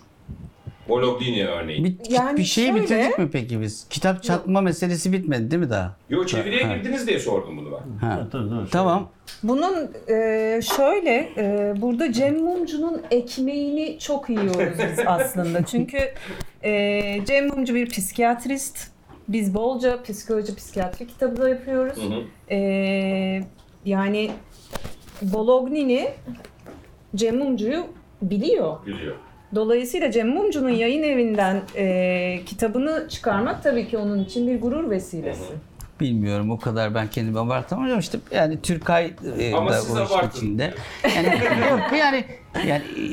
[0.91, 1.85] Bolognini örneğin.
[1.85, 3.87] Bir, Yani bir şey şöyle- bitirdik mi peki biz?
[3.91, 5.97] Kitap çatma meselesi bitmedi değil mi daha?
[6.11, 6.77] Yo çeviriye Ha.
[6.77, 8.07] girdiniz diye sordum bunu ben.
[8.07, 8.27] Ha.
[8.73, 9.09] Tamam.
[9.43, 15.65] Bunun e, şöyle e, burada Cem Mumcu'nun ekmeğini çok yiyoruz biz aslında.
[15.65, 15.99] Çünkü
[16.65, 18.89] e, Cem Mumcu bir psikiyatrist.
[19.29, 21.97] Biz bolca psikoloji psikiyatri kitabı da yapıyoruz.
[21.99, 22.55] Hı hı.
[22.55, 23.43] E,
[23.85, 24.31] yani
[25.23, 26.09] Bolognini
[27.17, 27.87] Cem Mumcu'yu
[28.23, 28.87] biliyor.
[28.87, 29.17] Biliyor.
[29.55, 35.53] Dolayısıyla Cem Mumcu'nun yayın evinden e, kitabını çıkarmak tabii ki onun için bir gurur vesilesi.
[36.01, 40.05] Bilmiyorum o kadar ben kendimi abartamam ama işte yani Türkay e, Ama da siz o
[40.05, 40.39] işin abartın.
[40.39, 40.75] içinde.
[41.17, 41.27] Yani
[41.71, 42.25] yok yani
[42.67, 43.07] yani e,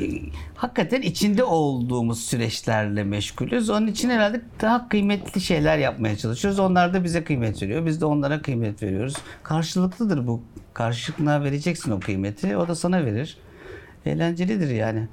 [0.54, 3.70] hakikaten içinde olduğumuz süreçlerle meşgulüz.
[3.70, 6.58] Onun için herhalde daha kıymetli şeyler yapmaya çalışıyoruz.
[6.60, 7.86] Onlar da bize kıymet veriyor.
[7.86, 9.14] Biz de onlara kıymet veriyoruz.
[9.42, 10.42] Karşılıklıdır bu.
[10.74, 12.56] Karşılığına vereceksin o kıymeti.
[12.56, 13.38] O da sana verir.
[14.06, 15.08] Eğlencelidir yani.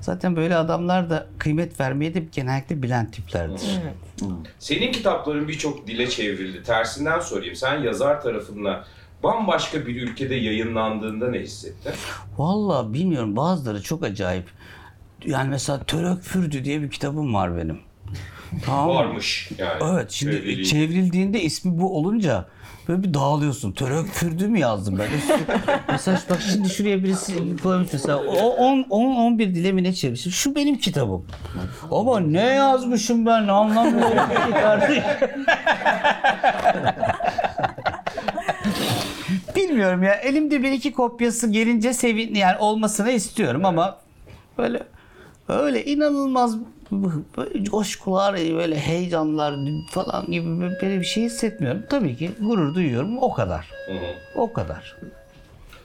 [0.00, 3.62] Zaten böyle adamlar da kıymet vermeyi de genellikle bilen tiplerdir.
[4.58, 6.62] Senin kitapların birçok dile çevrildi.
[6.62, 7.54] Tersinden sorayım.
[7.56, 8.84] Sen yazar tarafından
[9.22, 11.92] bambaşka bir ülkede yayınlandığında ne hissettin?
[12.38, 14.44] Vallahi bilmiyorum bazıları çok acayip.
[15.26, 17.78] Yani mesela Török Fürdü diye bir kitabım var benim.
[18.64, 18.94] Tamam mı?
[18.94, 19.82] Varmış yani.
[19.92, 22.48] Evet şimdi çevrildiğinde ismi bu olunca
[22.88, 23.72] böyle bir dağılıyorsun.
[23.72, 25.06] Török Fürdü mü yazdım ben?
[25.88, 30.34] mesela bak şimdi şuraya birisi koymuş mesela o 10 10 11 dile mi ne çevirmiş?
[30.34, 31.26] Şu benim kitabım.
[31.90, 35.02] Ama ne yazmışım ben anlamıyorum ki kardeşim.
[39.56, 40.14] Bilmiyorum ya.
[40.14, 43.98] Elimde bir iki kopyası gelince sevin yani olmasını istiyorum ama
[44.58, 44.82] böyle
[45.48, 46.56] öyle inanılmaz
[46.92, 49.54] böyle coşkular, böyle heyecanlar
[49.90, 51.82] falan gibi böyle bir şey hissetmiyorum.
[51.90, 53.18] Tabii ki gurur duyuyorum.
[53.18, 53.68] O kadar.
[53.86, 54.40] Hı hı.
[54.40, 54.96] O kadar.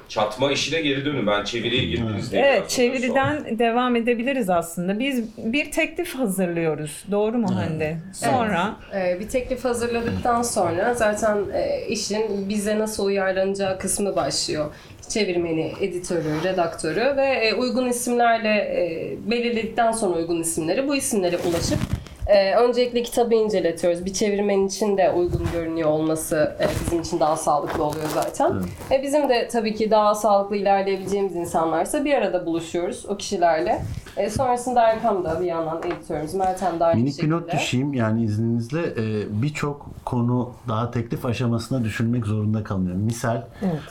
[0.09, 1.27] Çatma işine geri dönün.
[1.27, 2.41] Ben çeviriye girdiniz diye.
[2.41, 4.99] Evet, biraz sonra çeviriden devam edebiliriz aslında.
[4.99, 7.03] Biz bir teklif hazırlıyoruz.
[7.11, 7.97] Doğru mu Hande?
[8.13, 14.71] Sonra Ee, bir teklif hazırladıktan sonra zaten e, işin bize nasıl uyarlanacağı kısmı başlıyor.
[15.13, 21.79] Çevirmeni, editörü, redaktörü ve e, uygun isimlerle e, belirledikten sonra uygun isimleri bu isimlere ulaşıp
[22.27, 24.05] e, öncelikle kitabı inceletiyoruz.
[24.05, 28.53] Bir çevirmen için de uygun görünüyor olması e, bizim için daha sağlıklı oluyor zaten.
[28.91, 33.81] E, bizim de tabii ki daha sağlıklı ilerleyebileceğimiz insanlarsa bir arada buluşuyoruz o kişilerle.
[34.17, 37.35] E, sonrasında Erkam da bir yandan editörümüz, Meltem de aynı Minik bir şekilde.
[37.35, 42.95] not düşeyim yani izninizle Ee, birçok konu daha teklif aşamasına düşürmek zorunda kalınıyor.
[42.95, 43.41] Misal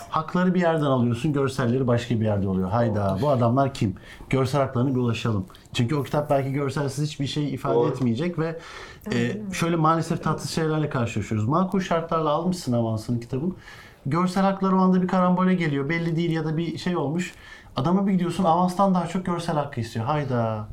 [0.08, 2.70] hakları bir yerden alıyorsun görselleri başka bir yerde oluyor.
[2.70, 3.94] Hayda bu adamlar kim?
[4.30, 5.46] Görsel haklarına bir ulaşalım.
[5.72, 7.88] Çünkü o kitap belki görselsiz hiçbir şey ifade Doğru.
[7.90, 8.58] etmeyecek ve
[9.12, 11.48] e, şöyle maalesef tatsız şeylerle karşılaşıyoruz.
[11.48, 13.56] Makul şartlarla almışsın avansını kitabın.
[14.06, 15.88] Görsel haklar o anda bir karambole geliyor.
[15.88, 17.34] Belli değil ya da bir şey olmuş.
[17.76, 20.06] Adama bir gidiyorsun avanstan daha çok görsel hakkı istiyor.
[20.06, 20.68] Hayda.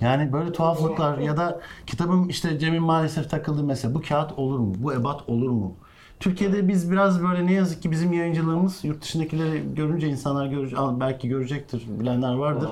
[0.00, 3.94] Yani böyle tuhaflıklar ya da kitabım işte Cem'in maalesef takıldığı mesele.
[3.94, 4.74] Bu kağıt olur mu?
[4.78, 5.76] Bu ebat olur mu?
[6.20, 11.28] Türkiye'de biz biraz böyle ne yazık ki bizim yayıncılığımız yurt dışındakileri görünce insanlar görecek, belki
[11.28, 12.68] görecektir, bilenler vardır.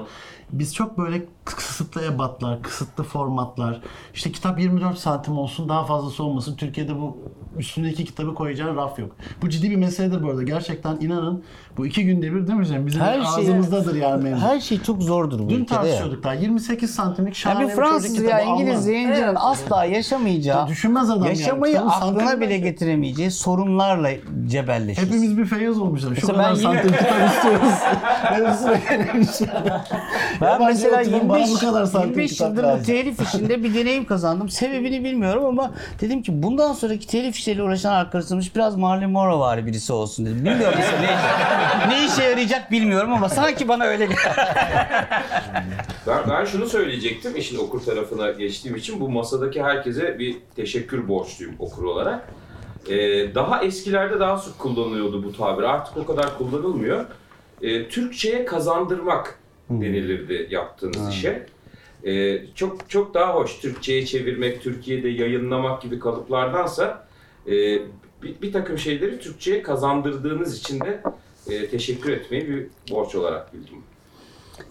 [0.52, 3.80] Biz çok böyle kısıtlı ebatlar, kısıtlı formatlar.
[4.14, 6.56] İşte kitap 24 santim olsun, daha fazlası olmasın.
[6.56, 7.16] Türkiye'de bu
[7.58, 9.16] üstündeki kitabı koyacağın raf yok.
[9.42, 10.42] Bu ciddi bir meseledir bu arada.
[10.42, 11.44] Gerçekten inanın
[11.76, 12.86] bu iki günde bir değil mi Cem?
[12.86, 14.40] Bizim Her şey- ağzımızdadır yani mevzu.
[14.46, 16.34] Her şey çok zordur bu Dün ülkede tartışıyorduk daha.
[16.34, 21.24] 28 santimlik şahane bir Fransız çocuk ya kitabı İngiliz yayıncının asla yaşamayacağı, Ya düşünmez adam
[21.24, 21.38] yani.
[21.38, 24.10] yaşamayı Kitabın aklına bile getiremeyeceği sorunlarla
[24.46, 25.02] cebelleşir.
[25.02, 26.14] Hepimiz bir feyyaz olmuşlar.
[26.16, 27.74] Şu Mesela kadar santim kitap istiyoruz.
[28.32, 29.28] Mevzusuna gelmiş.
[30.40, 33.74] Ben mesela oturum, bana 25, bu kadar santim 25 kitap yıldır bu telif işinde bir
[33.74, 34.48] deneyim kazandım.
[34.48, 35.70] Sebebini bilmiyorum ama
[36.00, 40.44] dedim ki bundan sonraki telif işleriyle uğraşan arkadaşımız biraz Marley Monroe var birisi olsun dedim.
[40.44, 44.18] Bilmiyorum mesela ne, ne işe yarayacak bilmiyorum ama sanki bana öyle geldi.
[46.06, 51.54] Ben, ben şunu söyleyecektim işin okur tarafına geçtiğim için bu masadaki herkese bir teşekkür borçluyum
[51.58, 52.28] okur olarak.
[52.88, 55.62] Ee, daha eskilerde daha sık kullanılıyordu bu tabir.
[55.62, 57.04] Artık o kadar kullanılmıyor.
[57.62, 59.38] Ee, Türkçe'ye kazandırmak
[59.70, 61.46] denilirdi yaptığınız işe.
[62.04, 63.58] Ee, çok çok daha hoş.
[63.60, 67.08] Türkçe'ye çevirmek, Türkiye'de yayınlamak gibi kalıplardansa
[67.46, 67.52] e,
[68.22, 71.02] bir, bir takım şeyleri Türkçe'ye kazandırdığınız için de
[71.50, 73.82] e, teşekkür etmeyi bir borç olarak bildim.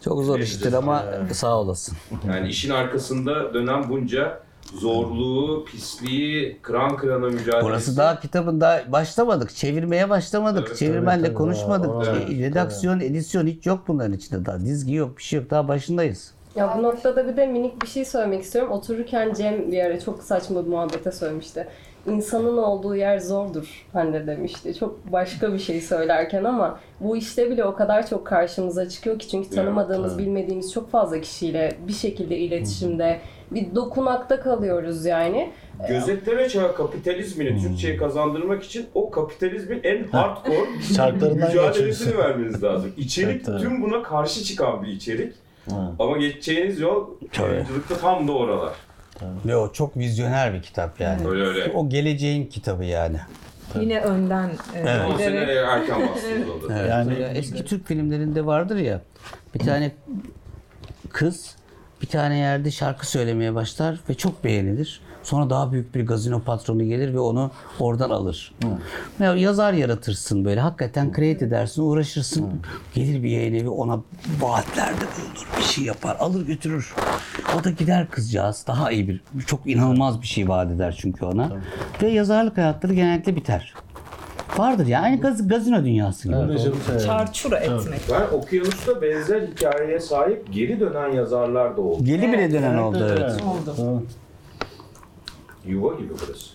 [0.03, 1.97] Çok zor iştir ama sağ olasın.
[2.27, 7.65] Yani işin arkasında dönen bunca zorluğu, pisliği, kıran kırana mücadelesi.
[7.65, 9.55] Burası daha kitabın daha başlamadık.
[9.55, 10.67] Çevirmeye başlamadık.
[10.67, 11.91] Evet, Çevirmenle evet, konuşmadık.
[12.07, 14.59] evet, Redaksiyon, edisyon hiç yok bunların içinde daha.
[14.59, 15.49] Dizgi yok, bir şey yok.
[15.49, 16.31] Daha başındayız.
[16.55, 18.71] Ya bu noktada bir de minik bir şey söylemek istiyorum.
[18.71, 21.67] Otururken Cem bir ara çok saçma bir muhabbete söylemişti.
[22.07, 24.75] İnsanın olduğu yer zordur Hande demişti.
[24.75, 29.27] Çok başka bir şey söylerken ama bu işte bile o kadar çok karşımıza çıkıyor ki
[29.29, 33.19] çünkü tanımadığımız, bilmediğimiz çok fazla kişiyle bir şekilde iletişimde
[33.51, 35.51] bir dokunakta kalıyoruz yani.
[35.89, 42.91] Gözetleme çağı kapitalizmini Türkçe'ye kazandırmak için o kapitalizmin en hardcore Şartlarından mücadelesini vermeniz lazım.
[42.97, 43.61] İçerik Evet, evet.
[43.61, 45.33] tüm buna karşı çıkan bir içerik.
[45.69, 45.91] Ha.
[45.99, 47.07] Ama geçeceğiniz yol
[47.39, 48.73] yayıncılıkta tam da oralar.
[49.45, 51.27] Yo, çok vizyoner bir kitap yani.
[51.27, 51.71] Öyle öyle.
[51.75, 53.17] O geleceğin kitabı yani.
[53.79, 54.81] yine önden e,
[55.13, 56.01] O sene giderek erken.
[56.71, 56.89] Evet.
[56.89, 59.01] Yani- Ya eski Türk filmlerinde vardır ya
[59.53, 59.91] bir tane
[61.09, 61.55] kız
[62.01, 65.01] bir tane yerde şarkı söylemeye başlar ve çok beğenilir.
[65.23, 68.53] Sonra daha büyük bir gazino patronu gelir ve onu oradan alır.
[69.19, 70.59] Ya yazar yaratırsın böyle.
[70.59, 72.61] Hakikaten create edersin, uğraşırsın.
[72.93, 74.01] Gelir bir yayın evi ona
[74.39, 75.47] vaatlerde bulunur.
[75.57, 76.93] Bir şey yapar, alır götürür.
[77.59, 78.63] O da gider kızcağız.
[78.67, 81.51] Daha iyi bir, çok inanılmaz bir şey vaat eder çünkü ona.
[82.01, 83.73] Ve yazarlık hayatları genellikle biter.
[84.57, 85.05] Vardır yani.
[85.05, 86.37] Aynı gaz, gazino dünyası gibi.
[86.37, 87.05] Evet, onu severim.
[87.05, 88.01] Çarçura etmek.
[88.11, 92.05] Ben okyanusta benzer hikayeye sahip geri dönen yazarlar da oldu.
[92.05, 93.43] Geli bile dönen oldu evet.
[93.77, 94.03] Tamam.
[95.65, 96.49] Yuva gibi burası.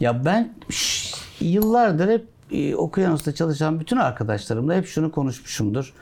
[0.00, 5.94] Ya ben şş, yıllardır hep e, Okyanus'ta çalışan bütün arkadaşlarımla hep şunu konuşmuşumdur.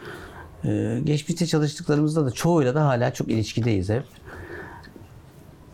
[0.65, 4.05] E, geçmişte çalıştıklarımızda da çoğuyla da hala çok ilişkideyiz hep.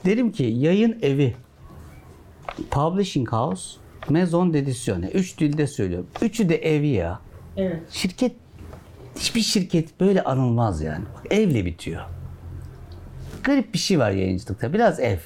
[0.04, 1.36] Derim ki yayın evi,
[2.70, 5.02] publishing house, maison d'edition.
[5.02, 6.06] Üç dilde söylüyorum.
[6.22, 7.20] Üçü de evi ya.
[7.56, 7.80] Evet.
[7.90, 8.32] Şirket,
[9.18, 11.04] hiçbir şirket böyle anılmaz yani.
[11.14, 12.02] Bak, evle bitiyor.
[13.44, 14.72] Garip bir şey var yayıncılıkta.
[14.72, 15.18] Biraz ev.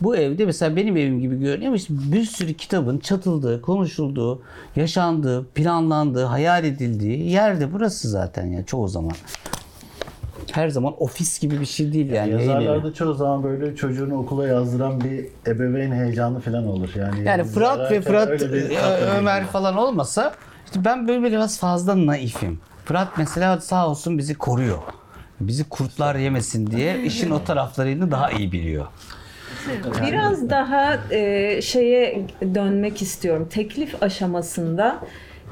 [0.00, 4.42] Bu evde mesela benim evim gibi görünüyor ama işte bir sürü kitabın çatıldığı, konuşulduğu,
[4.76, 9.12] yaşandığı, planlandığı, hayal edildiği yerde burası zaten ya çoğu zaman.
[10.52, 12.30] Her zaman ofis gibi bir şey değil yani.
[12.30, 12.64] yayın evi.
[12.64, 16.88] Yazarlarda çoğu zaman böyle çocuğunu okula yazdıran bir ebeveyn heyecanı falan olur.
[16.96, 18.78] Yani, Yani Fırat ve Fırat e,
[19.18, 20.34] Ömer falan olmasa
[20.66, 22.60] işte ben böyle biraz fazla naifim.
[22.84, 24.78] Fırat mesela sağ olsun bizi koruyor.
[25.40, 28.86] Bizi kurtlar yemesin diye işin o taraflarını daha iyi biliyor.
[30.06, 33.48] Biraz daha e, şeye dönmek istiyorum.
[33.50, 34.98] Teklif aşamasında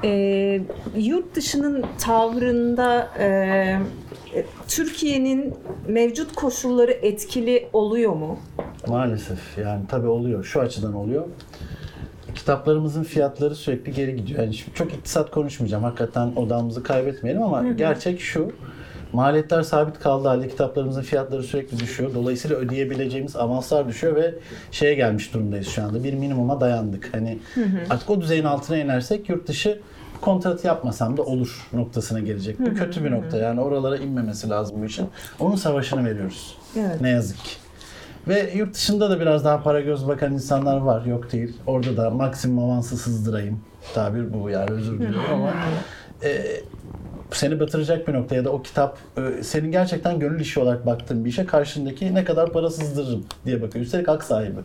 [0.03, 0.61] e,
[0.97, 3.79] yurt dışının tavrında e,
[4.67, 5.53] Türkiye'nin
[5.87, 8.39] mevcut koşulları etkili oluyor mu?
[8.87, 10.43] Maalesef yani tabii oluyor.
[10.43, 11.25] Şu açıdan oluyor.
[12.35, 14.39] Kitaplarımızın fiyatları sürekli geri gidiyor.
[14.39, 15.83] Yani şimdi çok iktisat konuşmayacağım.
[15.83, 18.51] Hakikaten odamızı kaybetmeyelim ama gerçek şu.
[19.13, 22.11] Maliyetler sabit kaldığı halde kitaplarımızın fiyatları sürekli düşüyor.
[22.15, 24.35] Dolayısıyla ödeyebileceğimiz avanslar düşüyor ve
[24.71, 26.03] şeye gelmiş durumdayız şu anda.
[26.03, 27.09] Bir minimuma dayandık.
[27.13, 27.39] Hani
[27.89, 29.79] artık o düzeyin altına inersek yurt dışı
[30.23, 32.59] kontratı yapmasam da olur noktasına gelecek.
[32.59, 33.37] Bu kötü bir nokta.
[33.37, 35.09] Yani oralara inmemesi lazım bu işin.
[35.39, 36.57] Onun savaşını veriyoruz.
[36.77, 37.01] Evet.
[37.01, 37.51] Ne yazık ki.
[38.27, 41.05] Ve yurt dışında da biraz daha para göz bakan insanlar var.
[41.05, 41.57] Yok değil.
[41.67, 43.61] Orada da maksimum avansı sızdırayım.
[43.93, 45.53] Tabir bu yani özür diliyorum ama
[46.23, 46.61] e,
[47.31, 51.25] seni batıracak bir nokta ya da o kitap e, senin gerçekten gönül işi olarak baktığın
[51.25, 53.85] bir işe karşındaki ne kadar para sızdırırım diye bakıyor.
[53.85, 54.59] Üstelik hak sahibi.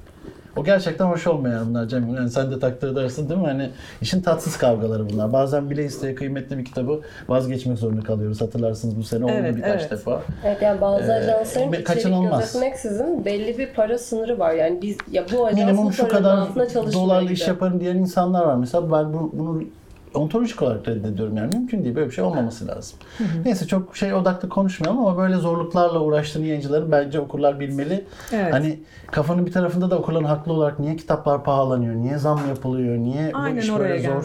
[0.58, 2.14] O gerçekten hoş olmayan bunlar Cem.
[2.14, 3.46] Yani sen de takdir edersin değil mi?
[3.46, 3.70] Hani
[4.02, 5.32] işin tatsız kavgaları bunlar.
[5.32, 8.40] Bazen bile isteye kıymetli bir kitabı vazgeçmek zorunda kalıyoruz.
[8.40, 9.90] Hatırlarsınız bu sene oldu Evet, birkaç evet.
[9.90, 10.22] defa.
[10.44, 12.40] Evet yani bazı Ee, ajansların içerik kaçınılmaz.
[12.40, 14.52] gözetmeksizin belli bir para sınırı var.
[14.54, 17.32] Yani biz ya bu ajans minimum şu kadar gibi.
[17.32, 18.54] iş yaparım diyen insanlar var.
[18.56, 19.62] Mesela ben bu- bunu
[20.14, 22.98] ontolojik olarak reddediyorum yani mümkün değil böyle bir şey olmaması lazım.
[23.44, 28.04] Neyse çok şey odaklı konuşmayalım ama böyle zorluklarla uğraştığını yayıncıların bence okurlar bilmeli.
[28.32, 28.52] Evet.
[28.52, 33.32] Hani kafanın bir tarafında da okurların haklı olarak niye kitaplar pahalanıyor, niye zam yapılıyor, niye
[33.34, 34.24] bu Aynen iş oraya böyle zor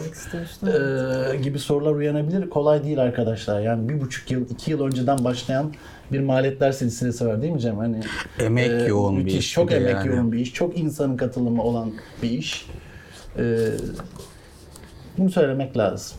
[1.32, 2.50] ee, gibi sorular uyanabilir.
[2.50, 3.60] Kolay değil arkadaşlar.
[3.60, 5.72] Yani bir buçuk yıl, iki yıl önceden başlayan
[6.12, 7.78] bir maliyetler silsilesi var değil mi Cem?
[7.78, 8.00] Hani
[8.38, 10.08] Emek yoğun bir müthiş, iş Çok bir emek yani.
[10.08, 10.54] yoğun bir iş.
[10.54, 11.92] Çok insanın katılımı olan
[12.22, 12.66] bir iş.
[13.38, 13.42] Ee,
[15.18, 16.16] bunu söylemek lazım.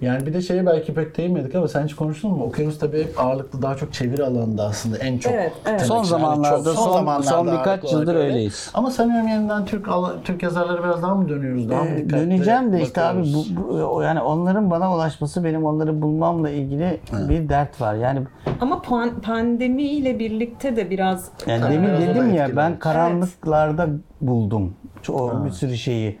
[0.00, 2.44] Yani bir de şeye belki pek değinmedik ama sen hiç konuştun mu?
[2.44, 5.32] Okyanus tabii ağırlıklı daha çok çeviri alanında aslında en çok.
[5.32, 5.82] Evet, evet.
[5.82, 5.96] Son.
[5.96, 8.18] Yani zamanlarda, çok- son- son birkaç ağırlıklı yıldır olarak öyle.
[8.34, 8.70] öyleyiz.
[8.74, 9.88] Ama sanıyorum yeniden Türk
[10.24, 11.70] Türk yazarları biraz daha mı dönüyoruz?
[11.70, 13.56] Daha mı Ee, dikkatli döneceğim de işte abi bakıyoruz?
[13.56, 17.94] bu, bu- o yani onların bana ulaşması benim onları bulmamla ilgili bir dert var.
[17.94, 18.20] Yani
[18.60, 23.88] Ama pan- pandemiyle birlikte de biraz yani demin dedim ya ben karanlıklarda
[24.20, 24.74] buldum
[25.12, 26.18] o bir sürü şeyi.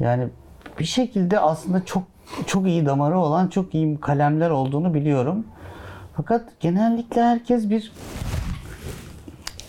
[0.00, 0.28] Yani
[0.78, 2.02] bir şekilde aslında çok
[2.46, 5.44] çok iyi damarı olan çok iyi kalemler olduğunu biliyorum.
[6.16, 7.92] Fakat genellikle herkes bir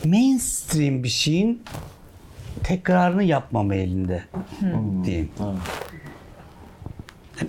[0.05, 1.61] mainstream bir şeyin
[2.63, 4.23] tekrarını yapmama elinde
[5.03, 5.29] diyeyim.
[5.39, 5.57] Yani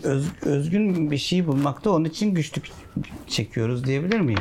[0.03, 2.71] öz- özgün bir şey bulmakta onun için güçlük
[3.27, 4.41] çekiyoruz diyebilir miyim?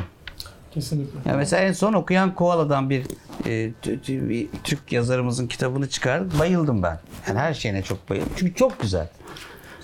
[0.74, 1.18] Kesinlikle.
[1.24, 3.06] Yani mesela en son okuyan Koala'dan bir,
[3.46, 3.72] e,
[4.08, 6.38] bir Türk yazarımızın kitabını çıkardık.
[6.38, 6.98] Bayıldım ben.
[7.28, 8.32] Yani her şeyine çok bayıldım.
[8.36, 9.08] Çünkü çok güzel.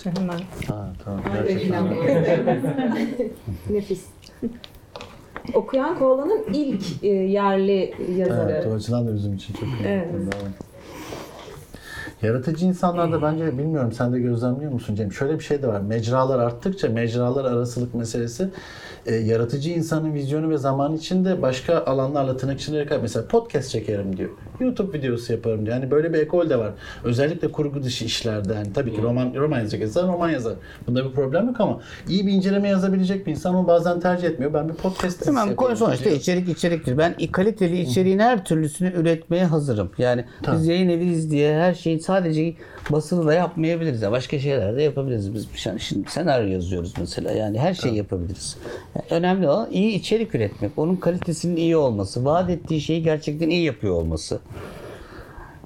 [0.03, 1.21] hemen Ha, tamam.
[1.33, 1.87] Gerçekten.
[3.69, 4.05] nefis.
[5.53, 8.51] Okuyan Koala'nın ilk e, yerli yazarı.
[8.51, 9.85] Evet, o açıdan da bizim için çok iyi.
[9.85, 10.05] Evet.
[12.21, 15.13] Yaratıcı insanlarda bence bilmiyorum sen de gözlemliyor musun Cem?
[15.13, 15.81] Şöyle bir şey de var.
[15.81, 18.49] Mecralar arttıkça mecralar arasılık meselesi
[19.05, 23.01] e, yaratıcı insanın vizyonu ve zamanı içinde başka alanlarla tırnak içinde rekabet.
[23.01, 24.29] Mesela podcast çekerim diyor.
[24.59, 25.75] YouTube videosu yaparım diyor.
[25.77, 26.71] Yani böyle bir ekol de var.
[27.03, 28.53] Özellikle kurgu dışı işlerde.
[28.53, 30.53] Yani tabii ki roman roman yazacak insan roman yazar.
[30.87, 34.53] Bunda bir problem yok ama iyi bir inceleme yazabilecek bir insan onu bazen tercih etmiyor.
[34.53, 36.15] Ben bir podcast Tamam konu sonuçta diyor.
[36.15, 36.97] içerik içeriktir.
[36.97, 39.91] Ben kaliteli içeriğin her türlüsünü üretmeye hazırım.
[39.97, 42.53] Yani biz yayın eviyiz diye her şeyi sadece
[42.91, 44.01] basılı da yapmayabiliriz.
[44.01, 45.33] Ya başka şeyler de yapabiliriz.
[45.33, 47.31] Biz yani şimdi senaryo yazıyoruz mesela.
[47.31, 48.57] Yani her şeyi yapabiliriz.
[48.95, 50.71] Yani önemli olan iyi içerik üretmek.
[50.77, 52.25] Onun kalitesinin iyi olması.
[52.25, 54.39] Vaat ettiği şeyi gerçekten iyi yapıyor olması.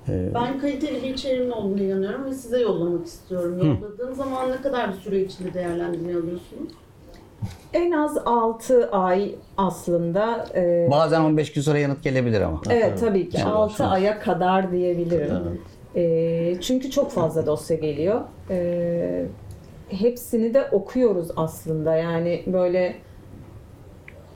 [0.08, 3.58] Ben kaliteli bir içeriğimin olduğunu inanıyorum ve size yollamak istiyorum.
[3.82, 6.72] Yolladığım zaman ne kadar bir süre içinde değerlendirme alıyorsunuz?
[7.74, 10.46] En az 6 ay aslında.
[10.56, 12.62] e, Bazen 15 gün sonra yanıt gelebilir ama.
[12.70, 13.84] Evet tabii ki Yani 6 olsun.
[13.84, 15.62] aya kadar diyebilirim.
[15.96, 18.22] Ee, çünkü çok fazla dosya geliyor.
[18.50, 19.26] Ee,
[19.90, 21.96] hepsini de okuyoruz aslında.
[21.96, 22.96] Yani böyle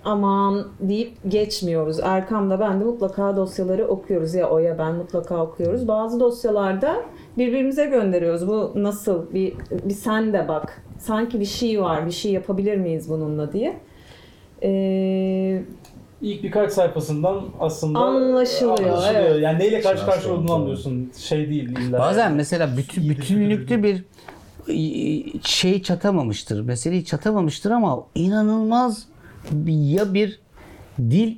[0.05, 1.99] aman deyip geçmiyoruz.
[2.03, 4.35] Erkam da ben de mutlaka dosyaları okuyoruz.
[4.35, 5.87] Ya o ya ben mutlaka okuyoruz.
[5.87, 6.95] Bazı dosyalarda
[7.37, 8.47] birbirimize gönderiyoruz.
[8.47, 9.33] Bu nasıl?
[9.33, 9.53] Bir,
[9.85, 10.83] bir sen de bak.
[10.99, 12.05] Sanki bir şey var.
[12.05, 13.77] Bir şey yapabilir miyiz bununla diye.
[14.63, 15.61] Ee,
[16.21, 19.41] İlk birkaç sayfasından aslında Anlaşılıyor, evet.
[19.43, 21.12] Yani neyle karşı karşıya Anlaşılıyor, olduğunu anlıyorsun.
[21.17, 21.99] Şey değil illa.
[21.99, 24.03] Bazen mesela bütün, bütünlüklü bir
[25.43, 26.62] şey çatamamıştır.
[26.62, 29.06] Meseleyi çatamamıştır ama inanılmaz
[29.51, 30.39] bir, ya bir
[30.99, 31.36] dil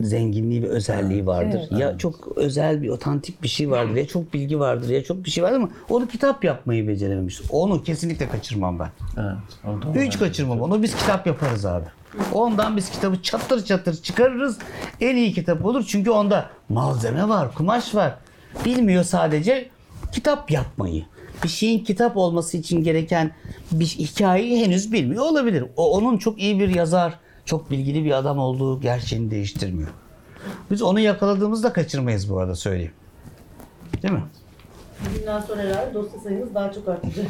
[0.00, 1.60] zenginliği ve özelliği vardır.
[1.70, 1.80] Evet.
[1.80, 3.96] Ya çok özel bir, otantik bir şey vardır.
[3.96, 4.88] Ya çok bilgi vardır.
[4.88, 7.46] Ya çok bir şey vardır ama onu kitap yapmayı becerememiştir.
[7.50, 8.90] Onu kesinlikle kaçırmam ben.
[9.16, 9.86] Evet.
[9.92, 10.60] o da Hiç kaçırmam.
[10.60, 11.86] Onu biz kitap yaparız abi.
[12.32, 14.58] Ondan biz kitabı çatır çatır çıkarırız.
[15.00, 15.84] En iyi kitap olur.
[15.88, 18.14] Çünkü onda malzeme var, kumaş var.
[18.64, 19.70] Bilmiyor sadece
[20.12, 21.04] kitap yapmayı.
[21.44, 23.30] Bir şeyin kitap olması için gereken
[23.72, 25.64] bir hikayeyi henüz bilmiyor olabilir.
[25.76, 29.88] O onun çok iyi bir yazar, çok bilgili bir adam olduğu gerçeğini değiştirmiyor.
[30.70, 32.92] Biz onu yakaladığımızda kaçırmayız bu arada söyleyeyim.
[34.02, 34.22] Değil mi?
[35.10, 37.26] Bugünden sonra herhalde dosya sayınız daha çok artacak.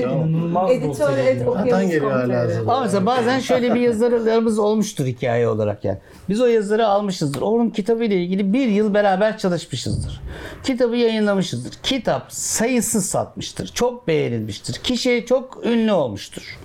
[0.00, 1.56] İnanılmaz Editör et geliyor.
[1.56, 2.72] Zaten geliyor okyanus hala komple.
[2.72, 5.98] Ama mesela bazen şöyle bir yazarlarımız olmuştur hikaye olarak yani.
[6.28, 7.42] Biz o yazarı almışızdır.
[7.42, 10.20] Onun kitabıyla ilgili bir yıl beraber çalışmışızdır.
[10.64, 11.72] Kitabı yayınlamışızdır.
[11.82, 13.68] Kitap sayısız satmıştır.
[13.68, 14.74] Çok beğenilmiştir.
[14.74, 16.58] Kişi çok ünlü olmuştur.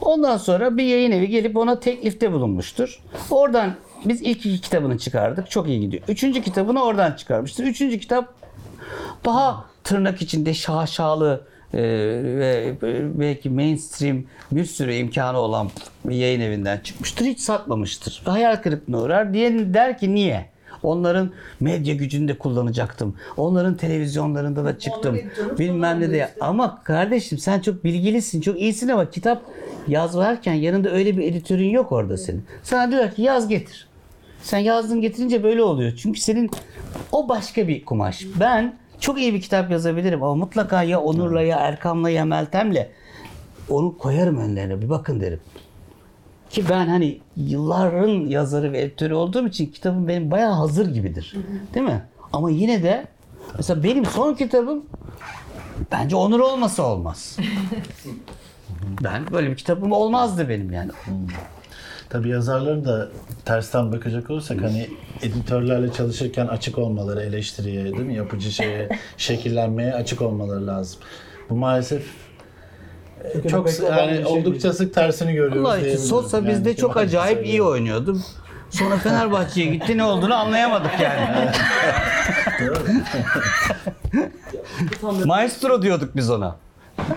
[0.00, 3.02] Ondan sonra bir yayın evi gelip ona teklifte bulunmuştur.
[3.30, 3.74] Oradan
[4.04, 5.50] biz ilk iki kitabını çıkardık.
[5.50, 6.02] Çok iyi gidiyor.
[6.08, 7.64] Üçüncü kitabını oradan çıkarmıştır.
[7.64, 8.34] Üçüncü kitap
[9.24, 11.82] daha tırnak içinde şaşalı e,
[12.22, 12.74] ve
[13.14, 15.70] belki mainstream bir sürü imkanı olan
[16.04, 17.24] bir yayın evinden çıkmıştır.
[17.24, 18.22] Hiç satmamıştır.
[18.24, 19.34] Hayal kırıklığına uğrar.
[19.34, 20.52] Diye der ki niye?
[20.82, 23.16] Onların medya gücünü de kullanacaktım.
[23.36, 25.18] Onların televizyonlarında da çıktım.
[25.58, 26.34] Bilmem ne de.
[26.40, 29.42] Ama kardeşim sen çok bilgilisin, çok iyisin ama kitap
[29.88, 32.44] yazarken yanında öyle bir editörün yok orada senin.
[32.62, 33.88] Sana diyor ki yaz getir.
[34.42, 35.92] Sen yazdın getirince böyle oluyor.
[35.96, 36.50] Çünkü senin
[37.12, 38.26] o başka bir kumaş.
[38.40, 42.86] Ben çok iyi bir kitap yazabilirim ama mutlaka ya Onur'la ya Erkam'la ya Meltem'le
[43.68, 45.40] onu koyarım önlerine bir bakın derim.
[46.50, 51.36] Ki ben hani yılların yazarı ve editörü olduğum için kitabım benim bayağı hazır gibidir.
[51.74, 52.02] Değil mi?
[52.32, 53.06] Ama yine de
[53.56, 54.84] mesela benim son kitabım
[55.92, 57.38] bence Onur olmasa olmaz.
[59.04, 60.90] ben böyle bir kitabım olmazdı benim yani.
[62.12, 63.08] Tabii yazarların da
[63.44, 64.90] tersten bakacak olursak hani
[65.22, 68.14] editörlerle çalışırken açık olmaları eleştiriye, değil mi?
[68.14, 71.00] Yapıcı şeye, şekillenmeye açık olmaları lazım.
[71.50, 72.02] Bu maalesef
[73.24, 74.74] e, Türkiye'de çok yani şey oldukça değil.
[74.74, 76.08] sık tersini görüyoruz Allah için diyebilirim.
[76.08, 77.72] Sosa Yani bizde çok acayip iyi söylüyorum.
[77.72, 78.18] oynuyordu.
[78.70, 81.50] Sonra Fenerbahçe'ye gitti ne olduğunu anlayamadık yani.
[85.24, 86.56] Maestro diyorduk biz ona.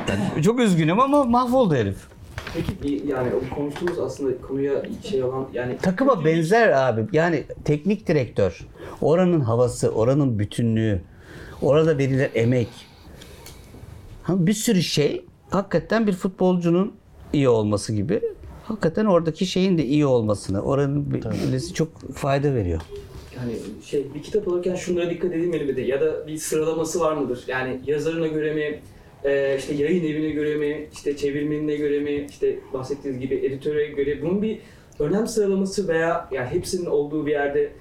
[0.10, 2.15] Yani çok üzgünüm ama mahvoldu herif.
[2.56, 7.06] Peki yani o konuştuğumuz aslında konuya şey olan yani Takıma benzer abi.
[7.12, 8.68] Yani teknik direktör,
[9.02, 11.02] oranın havası, oranın bütünlüğü,
[11.62, 12.68] orada verilen emek.
[14.30, 16.94] Bir sürü şey hakikaten bir futbolcunun
[17.34, 18.22] iyi olması gibi.
[18.64, 22.82] Hakikaten oradaki şeyin de iyi olmasını, oranın birisi çok fayda veriyor.
[23.38, 23.54] hani
[23.86, 27.44] şey bir kitap alırken şunlara dikkat edilmeli midir ya da bir sıralaması var mıdır?
[27.48, 28.80] Yani yazarına göre mi
[29.26, 34.22] e, işte yayın evine göre mi, işte çevirmenine göre mi, işte bahsettiğiniz gibi editöre göre
[34.22, 34.60] bunun bir
[35.00, 37.72] önem sıralaması veya yani hepsinin olduğu bir yerde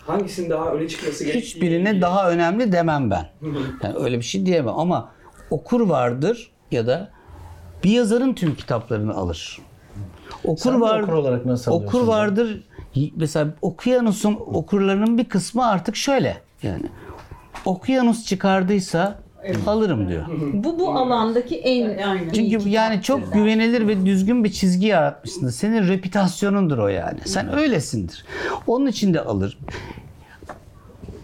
[0.00, 3.26] hangisinin daha öne çıkması gerektiği Hiçbirine daha önemli demem ben.
[3.82, 5.12] Yani öyle bir şey diyemem ama
[5.50, 7.10] okur vardır ya da
[7.84, 9.58] bir yazarın tüm kitaplarını alır.
[10.44, 12.64] Okur Sen var okur olarak nasıl Okur vardır.
[13.16, 16.86] Mesela Okyanus'un okurlarının bir kısmı artık şöyle yani.
[17.64, 19.18] Okyanus çıkardıysa
[19.66, 20.22] alırım diyor.
[20.52, 22.32] Bu bu alandaki en Aynen.
[22.32, 25.52] Çünkü yani çok güvenilir ve düzgün bir çizgi yaratmışsındır.
[25.52, 27.18] Senin reputasyonundur o yani.
[27.24, 28.24] Sen öylesindir.
[28.66, 29.58] Onun için de alır.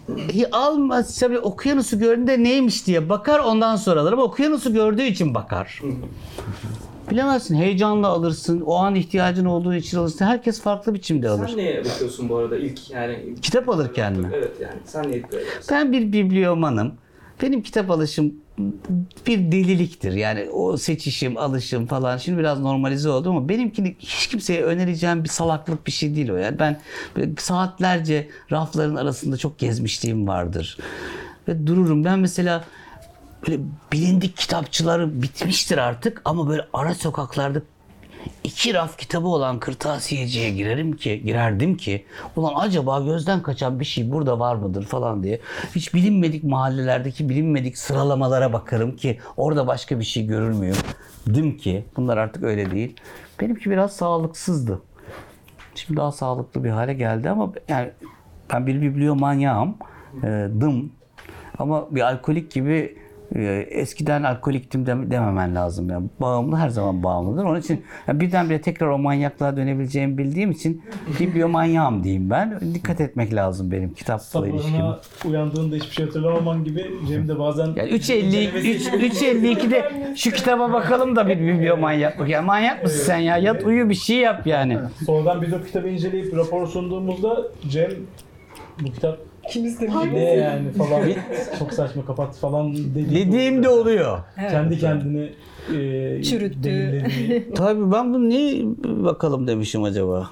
[0.09, 5.33] hi- almaz tabii okyanusu gördüğünde neymiş diye bakar ondan sonra alır ama okyanusu gördüğü için
[5.35, 5.81] bakar.
[7.11, 11.47] Bilemezsin heyecanla alırsın o an ihtiyacın olduğu için alırsın herkes farklı biçimde alır.
[11.47, 13.19] Sen neye bakıyorsun bu arada ilk yani?
[13.41, 14.29] Kitap alırken mi?
[14.35, 15.47] Evet yani sen neye edersin?
[15.71, 16.93] Ben bir bibliomanım.
[17.41, 18.33] Benim kitap alışım
[19.27, 20.13] bir deliliktir.
[20.13, 22.17] Yani o seçişim, alışım falan.
[22.17, 26.35] Şimdi biraz normalize oldu ama benimkini hiç kimseye önereceğim bir salaklık bir şey değil o.
[26.35, 26.79] Yani ben
[27.37, 30.77] saatlerce rafların arasında çok gezmişliğim vardır.
[31.47, 32.05] Ve dururum.
[32.05, 32.65] Ben mesela
[33.47, 33.59] böyle
[33.91, 37.61] bilindik kitapçıları bitmiştir artık ama böyle ara sokaklarda
[38.43, 42.05] iki raf kitabı olan kırtasiyeciye girerim ki girerdim ki
[42.35, 45.39] ulan acaba gözden kaçan bir şey burada var mıdır falan diye
[45.75, 50.75] hiç bilinmedik mahallelerdeki bilinmedik sıralamalara bakarım ki orada başka bir şey görür müyüm?
[51.33, 52.95] Dim ki bunlar artık öyle değil.
[53.41, 54.81] Benimki biraz sağlıksızdı.
[55.75, 57.91] Şimdi daha sağlıklı bir hale geldi ama yani
[58.53, 59.77] ben bir bibliomanyağım
[60.23, 60.27] e,
[60.61, 60.91] dım.
[61.59, 62.97] Ama bir alkolik gibi
[63.69, 65.89] eskiden alkoliktim dem- dememen lazım.
[65.89, 67.43] Yani bağımlı her zaman bağımlıdır.
[67.43, 70.83] Onun için yani birdenbire tekrar o manyaklığa dönebileceğimi bildiğim için
[71.19, 72.59] bibliomanyağım diyeyim ben.
[72.73, 74.85] Dikkat etmek lazım benim kitapla ilişkim.
[75.25, 81.15] Uyandığında hiçbir şey hatırlamaman gibi Cem de bazen Yani 3.50 3 3.52'de şu kitaba bakalım
[81.15, 82.29] da bir bibliomanyaklık.
[82.29, 83.37] Ya manyak mısın sen ya?
[83.37, 84.77] Yat uyu bir şey yap yani.
[85.05, 87.91] sonradan biz o kitabı inceleyip rapor sunduğumuzda Cem
[88.81, 89.17] bu kitap
[90.13, 91.01] ne yani falan
[91.59, 93.15] çok saçma kapat falan dedi.
[93.15, 94.19] Dediğim de oluyor.
[94.35, 95.29] Kendi kendini
[95.73, 97.03] e, Çürüttü.
[97.55, 100.29] Tabii ben bunu niye bakalım demişim acaba?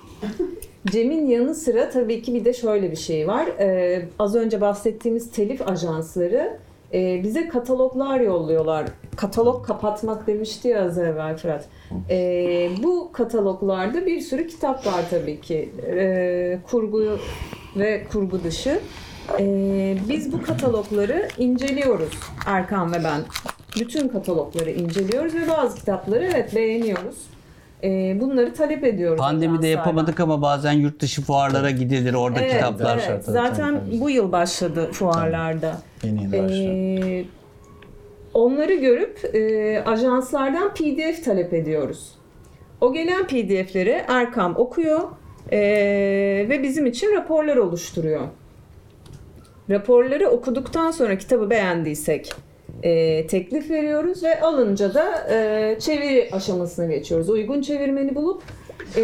[0.86, 3.46] Cem'in yanı sıra tabii ki bir de şöyle bir şey var.
[3.60, 6.58] Ee, az önce bahsettiğimiz telif ajansları
[6.94, 8.86] e, bize kataloglar yolluyorlar.
[9.16, 11.66] Katalog kapatmak demişti ya az evvel Fırat.
[12.10, 15.70] Ee, bu kataloglarda bir sürü kitap var tabii ki.
[15.88, 17.18] Ee, kurgu
[17.78, 18.80] ve kurgu dışı.
[19.40, 23.22] Ee, biz bu katalogları inceliyoruz Erkan ve ben.
[23.80, 27.16] Bütün katalogları inceliyoruz ve bazı kitapları evet beğeniyoruz.
[27.84, 29.20] Ee, bunları talep ediyoruz.
[29.20, 32.14] Pandemide yapamadık ama bazen yurt dışı fuarlara gidilir.
[32.14, 33.02] Orada Evet, kitaplar.
[33.10, 33.26] evet.
[33.26, 34.02] Zaten tabii, tabii.
[34.02, 35.78] bu yıl başladı fuarlarda.
[36.04, 36.74] Yeni yeni başlıyor.
[36.74, 37.26] Ee,
[38.34, 42.12] onları görüp e, ajanslardan PDF talep ediyoruz.
[42.82, 45.02] O gelen PDF'leri Erkam okuyor
[45.54, 45.60] e,
[46.50, 48.28] ve bizim için raporlar oluşturuyor.
[49.70, 52.34] Raporları okuduktan sonra kitabı beğendiysek
[52.84, 57.30] e, teklif veriyoruz ve alınca da e, çeviri aşamasına geçiyoruz.
[57.30, 58.44] Uygun çevirmeni bulup
[58.98, 59.02] e,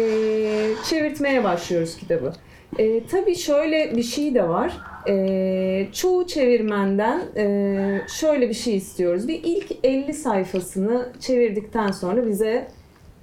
[0.90, 2.32] çevirtmeye başlıyoruz kitabı.
[2.78, 4.76] E, tabii şöyle bir şey de var.
[5.08, 9.28] E, çoğu çevirmenden e, şöyle bir şey istiyoruz.
[9.28, 12.68] Bir ilk 50 sayfasını çevirdikten sonra bize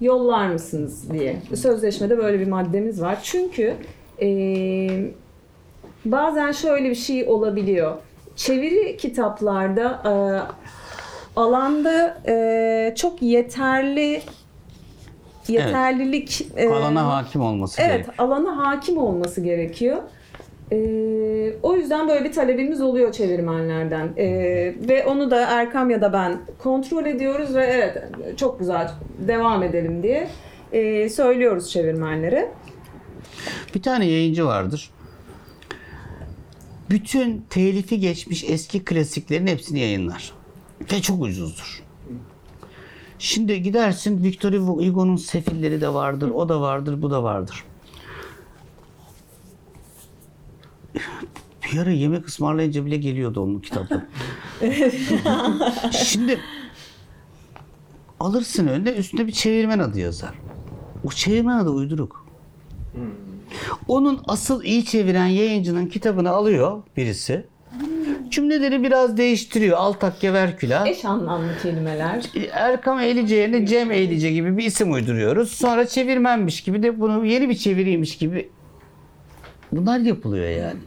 [0.02, 1.36] yollar mısınız diye.
[1.56, 3.20] Sözleşmede böyle bir maddemiz var.
[3.24, 3.74] Çünkü
[4.22, 4.28] e,
[6.06, 7.96] bazen şöyle bir şey olabiliyor.
[8.36, 10.12] Çeviri kitaplarda e,
[11.40, 14.22] alanda e, çok yeterli
[15.48, 18.16] yeterlilik e, Alana hakim olması Evet, gerekiyor.
[18.18, 19.98] alana hakim olması gerekiyor.
[20.72, 24.14] Ee, o yüzden böyle bir talebimiz oluyor çevirmenlerden.
[24.18, 28.04] Ee, ve onu da Erkam ya da ben kontrol ediyoruz ve evet
[28.38, 28.92] çok güzel
[29.28, 30.28] devam edelim diye
[30.72, 32.52] e, söylüyoruz çevirmenlere.
[33.76, 34.92] Bir tane yayıncı vardır.
[36.90, 40.34] Bütün telifi geçmiş eski klasiklerin hepsini yayınlar.
[40.94, 41.84] Ve çok ucuzdur.
[43.20, 47.64] Şimdi gidersin Victor Hugo'nun sefilleri de vardır, o da vardır, bu da vardır.
[51.74, 54.06] Bir ara yemek ısmarlayınca bile geliyordu onun kitapta.
[55.92, 56.40] Şimdi
[58.20, 60.36] alırsın önüne üstüne bir çevirmen adı yazar.
[61.04, 62.28] O çevirmen adı uyduruk.
[63.88, 67.46] Onun asıl iyi çeviren yayıncının kitabını alıyor birisi.
[68.30, 69.78] Cümleleri biraz değiştiriyor.
[69.78, 70.88] Altakya verküla.
[70.88, 72.26] Eş anlamlı kelimeler.
[72.52, 75.52] Erkam Eğlice yerine Cem Eğlice gibi bir isim uyduruyoruz.
[75.52, 78.50] Sonra çevirmenmiş gibi de bunu yeni bir çeviriymiş gibi.
[79.72, 80.80] Bunlar yapılıyor yani.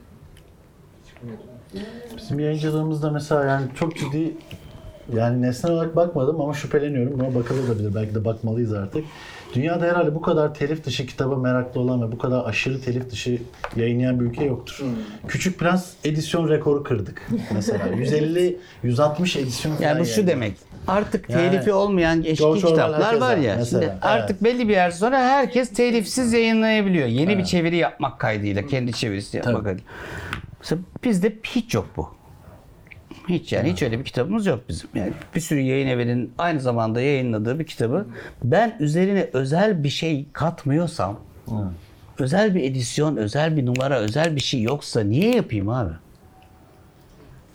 [2.16, 4.35] Bizim yayıncılığımızda mesela yani çok ciddi
[5.16, 7.21] yani nesnel olarak bakmadım ama şüpheleniyorum.
[7.21, 7.95] Buna bakılabilir.
[7.95, 9.05] Belki de bakmalıyız artık.
[9.55, 13.39] Dünyada herhalde bu kadar telif dışı kitaba meraklı olan ve bu kadar aşırı telif dışı
[13.77, 14.83] yayınlayan bir ülke yoktur.
[15.29, 17.87] Küçük Prens edisyon rekoru kırdık mesela.
[17.97, 20.35] 150 160 edisyon falan Yani bu şu yayınladık.
[20.37, 20.57] demek.
[20.89, 23.55] Artık Yani telifi olmayan eski George kitaplar var ya.
[23.59, 24.55] mesela, Şimdi artık evet.
[24.55, 27.07] belli bir yer sonra herkes telifsiz yayınlayabiliyor.
[27.07, 29.91] Yeni bir çeviri yapmak kaydıyla, kendi çevirisi yapmak kaydıyla.
[30.61, 32.09] Mesela bizde hiç yok bu.
[33.29, 34.91] Hiç yani hiç öyle bir kitabımız yok bizim.
[34.95, 38.07] Yani bir sürü yayın evinin aynı zamanda yayınladığı bir kitabı
[38.45, 41.21] ben üzerine özel bir şey katmıyorsam,
[42.19, 45.93] özel bir edisyon, özel bir numara, özel bir şey yoksa niye yapayım abi?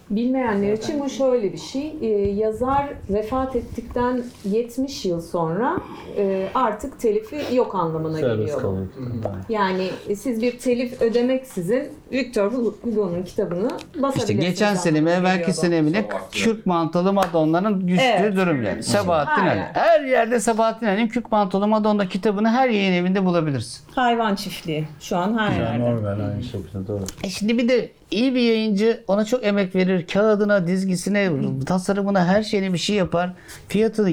[0.10, 1.93] Bilmeyenler için bu şöyle bir şey.
[2.01, 5.78] Ee, yazar vefat ettikten 70 yıl sonra
[6.18, 8.64] e, artık telifi yok anlamına Serbest geliyor.
[8.64, 9.53] bu.
[9.53, 12.51] Yani e, siz bir telif ödemeksizin Victor
[12.84, 14.20] Hugo'nun kitabını basabilirsiniz.
[14.30, 15.53] İşte geçen anlamına sene mi evvelki geliyor bu.
[15.53, 18.36] sene mi ne Sabahattin Kürk mantolu Madonna'nın düştüğü Evet.
[18.36, 18.84] durum yani.
[18.84, 19.58] Sabahattin Her Ali.
[19.60, 19.80] yerde.
[19.80, 23.84] Her yerde Sabahattin Ali'nin Kürk mantolu Madonna kitabını her yayın evinde bulabilirsin.
[23.95, 24.88] Hayvan çiftliği.
[24.99, 25.80] Şu an her yerde.
[25.80, 27.03] normal aynı şekilde doğru.
[27.24, 30.08] E şimdi bir de iyi bir yayıncı ona çok emek verir.
[30.08, 31.32] Kağıdına, dizgisine,
[31.66, 33.34] tasarımına her şeyine bir şey yapar.
[33.68, 34.10] Fiyatı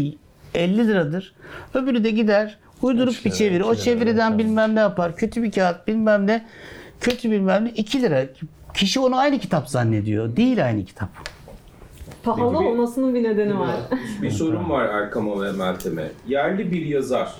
[0.54, 1.34] 50 liradır.
[1.74, 3.64] Öbürü de gider uydurup bir lira, çeviri.
[3.64, 5.16] O lira, çeviriden evet, bilmem ne yapar.
[5.16, 6.46] Kötü bir kağıt bilmem ne.
[7.00, 8.24] Kötü bilmem ne 2 lira.
[8.74, 10.36] Kişi onu aynı kitap zannediyor.
[10.36, 11.08] Değil aynı kitap.
[12.22, 13.76] Pahalı Peki bir- olmasının bir nedeni var.
[14.22, 16.10] Bir sorum var Erkam'a ve Meltem'e.
[16.28, 17.32] Yerli bir yazar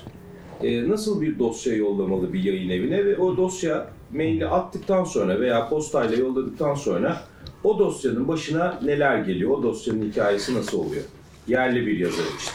[0.63, 5.69] e, nasıl bir dosya yollamalı bir yayın evine ve o dosya maili attıktan sonra veya
[5.69, 7.21] postayla yolladıktan sonra
[7.63, 9.51] o dosyanın başına neler geliyor?
[9.51, 11.03] O dosyanın hikayesi nasıl oluyor?
[11.47, 12.53] Yerli bir yazar için.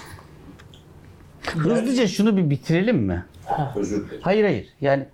[1.60, 3.24] Hızlıca şunu bir bitirelim mi?
[3.76, 4.20] Özür dilerim.
[4.22, 4.66] Hayır hayır.
[4.80, 5.06] Yani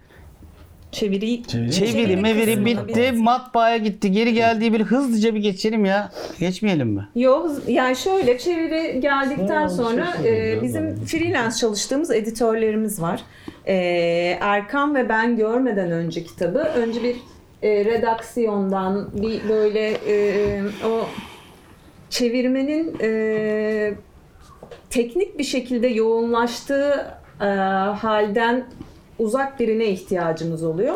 [0.94, 1.42] Çeviriyi
[1.72, 3.00] çeviri meviri kısmına bitti.
[3.00, 4.12] biraz- Matbaaya gitti.
[4.12, 6.12] Geri geldiği bir hızlıca bir geçelim ya.
[6.40, 7.08] Geçmeyelim mi?
[7.16, 11.04] Yok yani şöyle çeviri geldikten Ha, sonra şey söyleyeyim e, ya, bizim bana.
[11.06, 13.20] freelance çalıştığımız editörlerimiz var.
[13.66, 13.74] E,
[14.40, 17.16] Erkan ve ben görmeden önce kitabı önce bir
[17.62, 21.06] e, redaksiyondan bir böyle e, o
[22.10, 23.94] çevirmenin e,
[24.90, 27.06] teknik bir şekilde yoğunlaştığı
[27.40, 28.64] e, halden
[29.18, 30.94] uzak birine ihtiyacımız oluyor.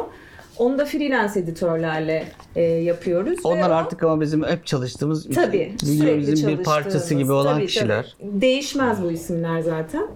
[0.59, 2.25] Onu da freelance editörlerle
[2.57, 3.39] e, yapıyoruz.
[3.45, 5.73] ve Onlar o- artık ama bizim hep çalıştığımız Tabii.
[5.85, 8.17] sürekli bir parçası gibi olan tabii, kişiler.
[8.21, 8.41] tabii.
[8.41, 10.07] Değişmez bu isimler zaten.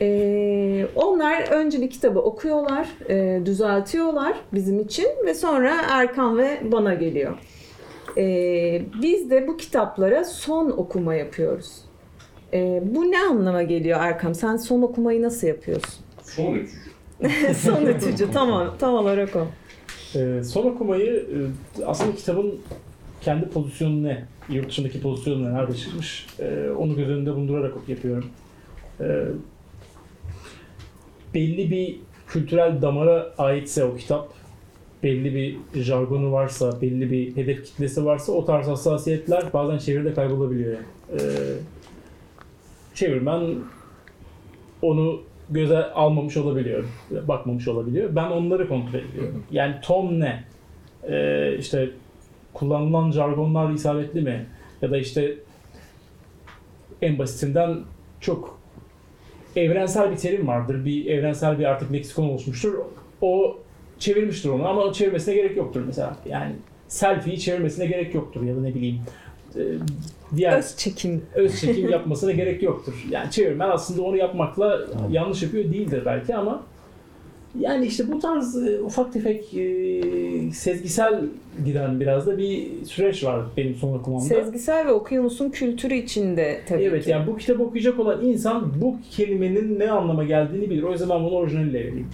[0.00, 6.94] Ee, onlar önce bir kitabı okuyorlar, e, düzeltiyorlar bizim için ve sonra Erkan ve bana
[6.94, 7.38] geliyor.
[8.16, 11.72] Ee, biz de bu kitaplara son okuma yapıyoruz.
[12.54, 14.32] Ee, bu ne anlama geliyor Erkan?
[14.32, 15.94] Sen son okumayı nasıl yapıyorsun?
[16.22, 16.85] Son üçüncü.
[17.56, 19.46] son ütücü, tamam, tam olarak o.
[20.14, 21.26] Ee, son okumayı
[21.80, 22.54] e, aslında kitabın
[23.20, 24.24] kendi pozisyonu ne?
[24.48, 25.54] Yurt dışındaki pozisyonu ne?
[25.54, 26.26] Nerede çıkmış?
[26.40, 28.30] Ee, onu göz önünde bulundurarak yapıyorum.
[29.00, 29.24] Ee,
[31.34, 31.96] belli bir
[32.28, 34.28] kültürel damara aitse o kitap,
[35.02, 40.72] belli bir jargonu varsa, belli bir hedef kitlesi varsa o tarz hassasiyetler bazen çeviride kaybolabiliyor.
[40.72, 40.86] yani.
[41.12, 41.56] Ee,
[42.94, 43.54] çevirmen
[44.82, 48.16] onu göze almamış olabiliyor, bakmamış olabiliyor.
[48.16, 49.44] Ben onları kontrol ediyorum.
[49.50, 50.44] Yani ton ne?
[51.08, 51.90] Ee, işte
[52.54, 54.46] kullanılan jargonlar isabetli mi?
[54.82, 55.34] Ya da işte
[57.02, 57.78] en basitinden
[58.20, 58.58] çok
[59.56, 60.84] evrensel bir terim vardır.
[60.84, 62.74] Bir evrensel bir artık leksikon oluşmuştur.
[63.20, 63.58] O
[63.98, 66.16] çevirmiştir onu ama o çevirmesine gerek yoktur mesela.
[66.28, 66.52] Yani
[66.88, 69.00] selfie'yi çevirmesine gerek yoktur ya da ne bileyim
[69.56, 69.60] e,
[70.36, 71.22] diğer Öz çekim.
[71.34, 73.06] öz çekim yapmasına gerek yoktur.
[73.10, 76.62] Yani çevirmen aslında onu yapmakla yanlış yapıyor değildir belki ama
[77.60, 81.20] yani işte bu tarz e, ufak tefek e, sezgisel
[81.64, 84.24] giden biraz da bir süreç var benim son okumamda.
[84.24, 87.10] Sezgisel ve okyanusun kültürü içinde tabii Evet ki.
[87.10, 90.82] yani bu kitabı okuyacak olan insan bu kelimenin ne anlama geldiğini bilir.
[90.82, 92.08] O yüzden ben bunu orijinaliyle vereyim.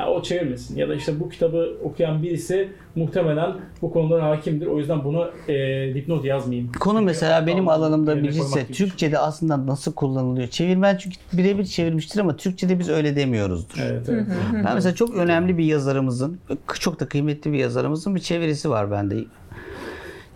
[0.00, 0.76] Ya o çevirmesin.
[0.76, 4.66] Ya da işte bu kitabı okuyan birisi muhtemelen bu konulara hakimdir.
[4.66, 5.54] O yüzden bunu e,
[5.94, 6.72] dipnot yazmayayım.
[6.72, 8.72] Konu mesela benim alanımda birisi gibi.
[8.72, 10.48] Türkçe'de aslında nasıl kullanılıyor?
[10.48, 13.78] Çevirmen çünkü birebir çevirmiştir ama Türkçe'de biz öyle demiyoruzdur.
[13.82, 14.26] Evet, evet.
[14.64, 16.40] Ben mesela çok önemli bir yazarımızın,
[16.80, 19.24] çok da kıymetli bir yazarımızın bir çevirisi var bende.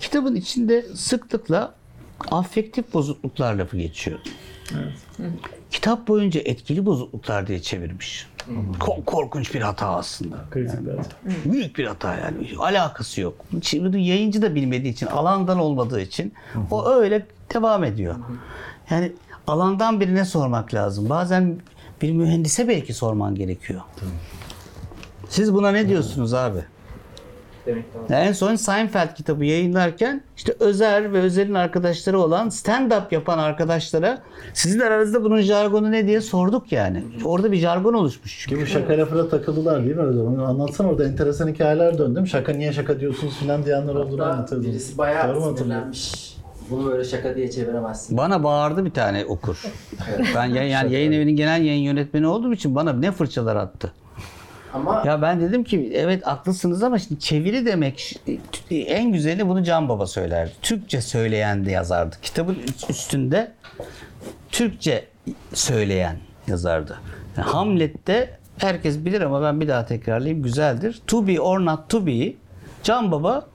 [0.01, 1.75] Kitabın içinde sıklıkla
[2.31, 4.19] affektif bozukluklar lafı geçiyor.
[5.75, 8.27] Kitap boyunca etkili bozukluklar diye çevirmiş.
[8.81, 10.37] Ko- korkunç bir hata aslında.
[10.51, 11.17] Kritik bir hata.
[11.45, 12.49] Büyük bir hata yani.
[12.59, 13.35] Alakası yok.
[13.63, 16.33] Şimdi yayıncı da bilmediği için, alandan olmadığı için
[16.71, 18.15] o öyle devam ediyor.
[18.91, 19.13] Yani
[19.47, 21.11] alandan birine sormak lazım.
[21.11, 21.57] Bazen
[22.03, 23.81] bir mühendise belki sorman gerekiyor.
[25.29, 26.59] Siz buna ne diyorsunuz abi?
[27.67, 28.07] Demek lazım.
[28.17, 34.19] En son Seinfeld kitabı yayınlarken işte Özer ve Özer'in arkadaşları olan stand-up yapan arkadaşlara
[34.55, 37.03] sizin aranızda bunun jargonu ne diye sorduk yani.
[37.25, 38.57] Orada bir jargon oluşmuş çünkü.
[38.57, 40.45] Ki bu şaka lafına takıldılar değil mi öyle zaman?
[40.45, 42.27] Anlatsana orada enteresan hikayeler döndüm.
[42.27, 44.69] Şaka niye şaka diyorsunuz filan diyenler olduğunu Hatta anlatıyordun.
[44.71, 45.57] birisi Doğru bayağı hatırlıyorum?
[45.59, 46.35] sinirlenmiş.
[46.71, 48.17] Bunu böyle şaka diye çeviremezsin.
[48.19, 49.63] Bana bağırdı bir tane okur.
[50.35, 53.93] Ben ya- yani yayın evinin genel yayın yönetmeni olduğum için bana ne fırçalar attı.
[54.75, 58.21] Ama Ya ben dedim ki evet haklısınız ama şimdi çeviri demek
[58.71, 60.53] en güzeli bunu Can Baba söylerdi.
[60.63, 62.17] Türkçe söyleyen de yazardı.
[62.23, 62.59] Kitabın
[62.89, 63.53] üstünde
[64.53, 65.05] Türkçe
[65.55, 66.17] söyleyen
[66.47, 66.99] yazardı.
[67.37, 71.03] Yani Hamlet'te herkes bilir ama ben bir daha tekrarlayayım güzeldir.
[71.07, 72.33] To be or not to be
[72.83, 73.47] Can Baba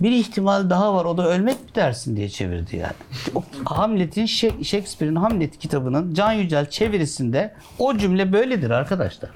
[0.00, 2.92] Bir ihtimal daha var o da ölmek mi dersin diye çevirdi yani.
[3.64, 4.26] Hamlet'in
[4.62, 9.30] Shakespeare'in Hamlet kitabının Can Yücel çevirisinde o cümle böyledir arkadaşlar.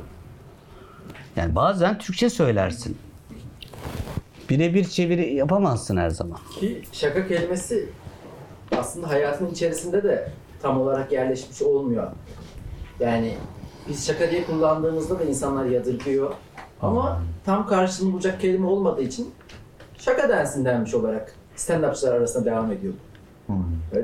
[1.37, 2.99] Yani bazen Türkçe söylersin.
[4.51, 6.39] Birebir çeviri yapamazsın her zaman.
[6.61, 7.89] Ki şaka kelimesi
[8.77, 10.31] aslında hayatın içerisinde de
[10.63, 12.13] tam olarak yerleşmiş olmuyor.
[13.01, 13.35] Yani
[13.89, 16.35] biz şaka diye kullandığımızda da insanlar yadırgıyor.
[16.83, 19.31] Ama tam karşılığını bulacak kelime olmadığı için
[19.99, 22.95] şaka densin denmiş olarak stand-upçılar arasında devam ediyor.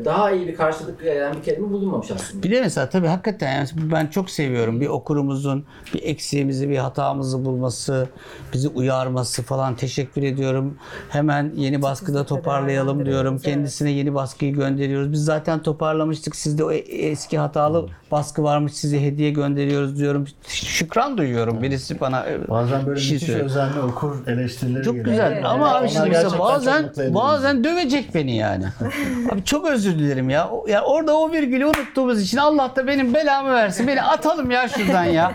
[0.05, 2.43] Daha iyi bir karşılık gelen bir kelime bulunmamış aslında.
[2.43, 5.65] Bir de mesela tabii hakikaten yani ben çok seviyorum bir okurumuzun
[5.95, 8.09] bir eksiğimizi, bir hatamızı bulması,
[8.53, 10.77] bizi uyarması falan teşekkür ediyorum.
[11.09, 13.39] Hemen yeni baskıda toparlayalım diyorum.
[13.39, 15.13] Kendisine yeni baskıyı gönderiyoruz.
[15.13, 16.37] Biz zaten toparlamıştık.
[16.37, 20.25] Sizde o e- eski hatalı baskı varmış size hediye gönderiyoruz diyorum.
[20.47, 21.63] Şükran duyuyorum.
[21.63, 23.47] Birisi bana e, Bazen böyle bir şey müthiş söylüyor.
[23.47, 28.65] özenli okur eleştirileri Çok güzel ama abi şimdi mesela bazen bazen dövecek beni yani.
[29.33, 30.49] abi çok özür dilerim ya.
[30.51, 33.87] O- Ya orada o virgülü unuttuğumuz için Allah da benim belamı versin.
[33.87, 35.33] Beni atalım ya şuradan ya.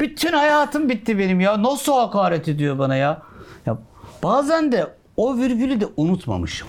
[0.00, 1.62] Bütün hayatım bitti benim ya.
[1.62, 3.22] Nasıl hakaret ediyor bana ya?
[3.66, 3.78] Ya
[4.22, 4.86] bazen de
[5.16, 6.68] o virgülü de unutmamışım.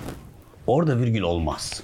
[0.68, 1.84] Orada virgül olmaz.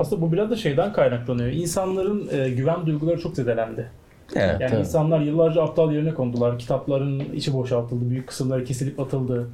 [0.00, 1.48] Aslında bu biraz da şeyden kaynaklanıyor.
[1.48, 3.90] İnsanların e, güven duyguları çok zedelendi.
[4.34, 4.60] Evet.
[4.60, 6.58] Yani insanlar yıllarca aptal yerine kondular.
[6.58, 8.10] Kitapların içi boşaltıldı.
[8.10, 9.48] Büyük kısımları kesilip atıldı.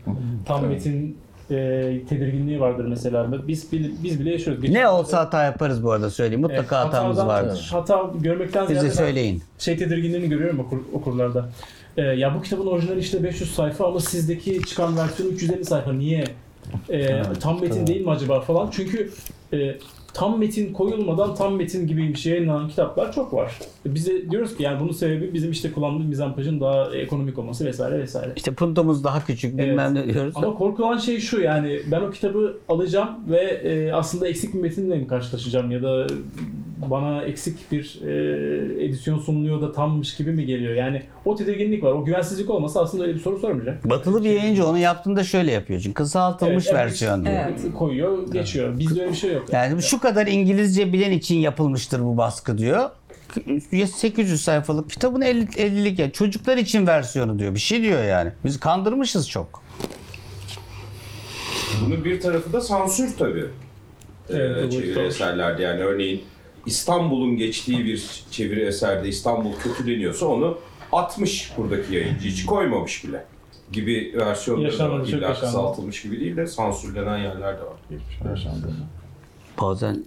[0.46, 1.18] Tam metin
[1.50, 1.54] e,
[2.08, 3.48] tedirginliği vardır mesela.
[3.48, 4.62] Biz biz bile yaşıyoruz.
[4.62, 6.40] Ne Geçen- olsa hata yaparız bu arada söyleyeyim.
[6.40, 7.68] Mutlaka Evet, hatamız vardır.
[7.72, 9.42] Hata görmekten Bize ziyade söyleyin.
[9.58, 11.48] şey tedirginliğini görüyorum okur, okurlarda.
[11.96, 15.92] Ee, ya bu kitabın orijinali işte 500 sayfa ama sizdeki çıkan versiyonu 350 sayfa.
[15.92, 16.24] Niye?
[16.90, 18.70] Ee, tam metin değil mi acaba falan.
[18.72, 19.10] Çünkü
[19.52, 19.74] e,
[20.14, 23.58] tam metin koyulmadan tam metin gibi bir şeye yayınlanan kitaplar çok var.
[23.86, 28.32] Bize diyoruz ki yani bunun sebebi bizim işte kullandığımız mizampajın daha ekonomik olması vesaire vesaire.
[28.36, 30.34] İşte puntomuz daha küçük bilmem ne diyoruz.
[30.36, 34.96] Ama korkulan şey şu yani ben o kitabı alacağım ve e, aslında eksik bir metinle
[34.96, 36.06] mi karşılaşacağım ya da
[36.90, 40.74] bana eksik bir e, edisyon sunuluyor da tammış gibi mi geliyor?
[40.74, 41.92] Yani o tedirginlik var.
[41.92, 43.90] O güvensizlik olmasa aslında öyle bir soru sormayacak.
[43.90, 45.80] Batılı bir yayıncı onu yaptığında şöyle yapıyor.
[45.80, 47.34] Çünkü kısaltılmış Evet, versiyon diyor.
[47.34, 47.60] Evet.
[47.78, 48.78] Koyuyor, geçiyor.
[48.78, 49.44] Bizde öyle bir şey yok.
[49.52, 52.90] Yani şu kadar İngilizce bilen için yapılmıştır bu baskı diyor.
[53.86, 57.54] 800 sayfalık kitabın 50, 50'lik ya çocuklar için versiyonu diyor.
[57.54, 58.32] Bir şey diyor yani.
[58.44, 59.62] Biz kandırmışız çok.
[61.86, 63.44] Bunun bir tarafı da sansür tabii.
[64.30, 66.22] Evet, Ee, çeviri eserlerde yani örneğin
[66.66, 70.58] İstanbul'un geçtiği bir çeviri eserde İstanbul kötüleniyorsa onu
[70.92, 73.24] atmış buradaki yayıncı hiç koymamış bile
[73.72, 74.68] gibi versiyonları
[75.08, 77.76] İlla kısaltılmış gibi değil de sansürlenen yerler de var.
[79.60, 80.04] Bazen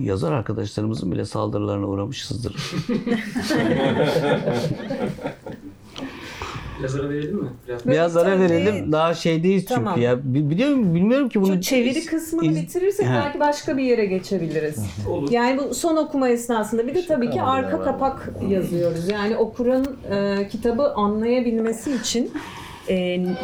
[0.00, 2.56] yazar arkadaşlarımızın bile saldırılarına uğramışızdır.
[6.82, 7.48] Yazara verelim mi?
[7.68, 8.40] Biraz Biraz ara Tabii.
[8.42, 8.92] verelim.
[8.92, 10.00] Daha şeydeyiz çünkü Tamam.
[10.00, 10.18] ya.
[10.24, 11.54] Bi- Biliyorum, bilmiyorum ki bunu.
[11.54, 13.22] Şu çeviri kısmını iz- bitirirsek Ha.
[13.26, 14.78] belki başka bir yere geçebiliriz.
[15.08, 15.30] olur.
[15.30, 17.84] Yani bu son okuma esnasında bir de tabii ki arka var.
[17.84, 19.08] kapak yazıyoruz.
[19.08, 22.32] Yani okurun e, kitabı anlayabilmesi için
[22.88, 22.94] e,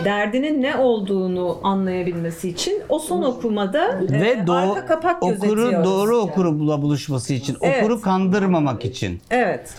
[0.05, 5.85] derdinin ne olduğunu anlayabilmesi için o son okumada e, Ve doğ- arka kapak okuru gözetiyoruz.
[5.85, 6.23] doğru yani.
[6.23, 7.83] okurla buluşması için, Evet.
[7.83, 9.21] okuru kandırmamak için.
[9.31, 9.75] Evet.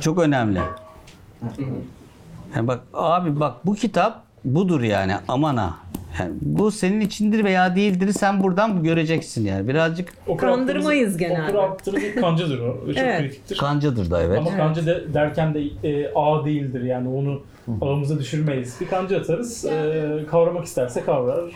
[0.00, 0.60] Çok önemli.
[2.56, 5.74] Yani bak abi bak bu kitap budur yani aman ha.
[6.20, 9.68] Yani bu senin içindir veya değildir sen buradan göreceksin yani.
[9.68, 11.58] Birazcık Okur Kandırmayız genelde.
[11.58, 12.76] Okur attığımız kancadır o.
[12.86, 13.20] Çok Evet.
[13.20, 13.58] kritiktir.
[13.58, 14.38] kancadır da evet.
[14.38, 17.40] Ama kanca de, derken de e, ağ değildir yani onu
[17.80, 18.76] ağımıza düşürmeyiz.
[18.80, 21.50] Bir kanca atarız, e, kavramak isterse kavrar.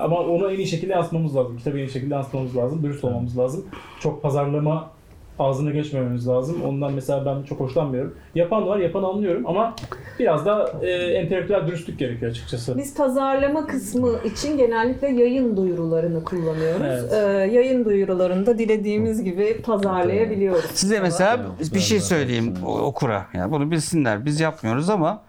[0.00, 1.56] Ama onu en iyi şekilde yansıtmamız lazım.
[1.58, 3.66] Kitabı en iyi şekilde yansıtmamız lazım, dürüst olmamız lazım.
[4.00, 4.90] Çok pazarlama
[5.38, 6.62] ağzına geçmememiz lazım.
[6.64, 8.14] Ondan mesela ben çok hoşlanmıyorum.
[8.34, 9.74] Yapan var, yapan anlıyorum ama
[10.18, 12.78] biraz da e, entelektüel dürüstlük gerekiyor açıkçası.
[12.78, 16.82] Biz pazarlama kısmı için genellikle yayın duyurularını kullanıyoruz.
[16.86, 17.12] Evet.
[17.12, 17.16] Ee,
[17.54, 20.64] yayın duyurularında dilediğimiz gibi pazarlayabiliyoruz.
[20.74, 21.40] Size mesela
[21.74, 23.26] bir şey söyleyeyim o- okura.
[23.34, 24.24] Yani bunu bilsinler.
[24.24, 25.22] Biz yapmıyoruz ama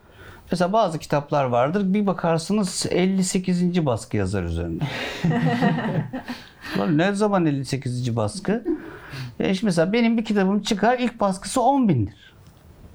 [0.52, 1.94] mesela bazı kitaplar vardır.
[1.94, 3.86] Bir bakarsınız 58.
[3.86, 4.84] baskı yazar üzerinde.
[6.90, 8.16] Ne zaman 58.
[8.16, 8.64] baskı?
[9.40, 12.34] E işte mesela benim bir kitabım çıkar ilk baskısı 10 bindir.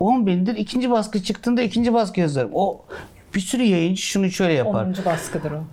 [0.00, 0.56] 10 bindir.
[0.56, 2.50] ikinci baskı çıktığında ikinci baskı yazarım.
[2.54, 2.84] O
[3.34, 4.84] bir sürü yayıncı şunu şöyle yapar.
[4.84, 4.94] 10.
[5.04, 5.64] baskıdır o.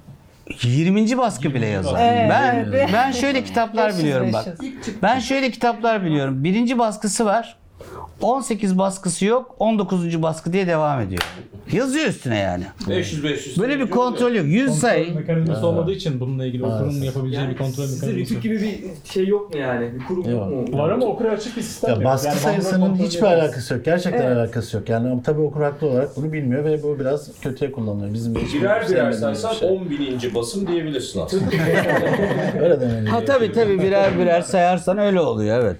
[0.63, 1.17] 20.
[1.17, 1.99] baskı bile yazar.
[2.01, 2.89] Evet, ben evet.
[2.93, 4.61] ben şöyle kitaplar 500, biliyorum bak.
[4.61, 5.01] 500.
[5.01, 6.43] Ben şöyle kitaplar biliyorum.
[6.43, 7.57] Birinci baskısı var.
[8.21, 10.21] 18 baskısı yok, 19.
[10.21, 11.21] baskı diye devam ediyor.
[11.71, 12.63] Yazıyor üstüne yani.
[12.89, 13.57] 500 500.
[13.59, 14.45] Böyle bir kontrol yok.
[14.45, 15.15] 100 Kontrol sayı.
[15.15, 18.35] mekanizması olmadığı için bununla ilgili okurun yapabileceği bir kontrol Sizde mekanizması.
[18.35, 18.79] Rütük gibi bir
[19.11, 19.91] şey yok mu yani?
[19.99, 20.77] Bir kurum yok mu?
[20.79, 22.05] Var ama okura açık bir sistem Ya yok.
[22.05, 23.39] baskı Yani sayısının hiçbir edemez.
[23.43, 23.85] alakası yok.
[23.85, 24.37] Gerçekten Evet.
[24.37, 24.89] alakası yok.
[24.89, 28.13] Yani ama tabii okur haklı olarak bunu bilmiyor ve bu biraz kötüye kullanılıyor.
[28.13, 29.69] Bizim de hiç Birer birer sevmediğimiz bir saysan şey.
[29.69, 31.43] 10 bininci basım diyebilirsin aslında.
[32.61, 33.09] Öyle demeli.
[33.09, 35.77] Ha tabii tabii birer birer sayarsan öyle oluyor evet.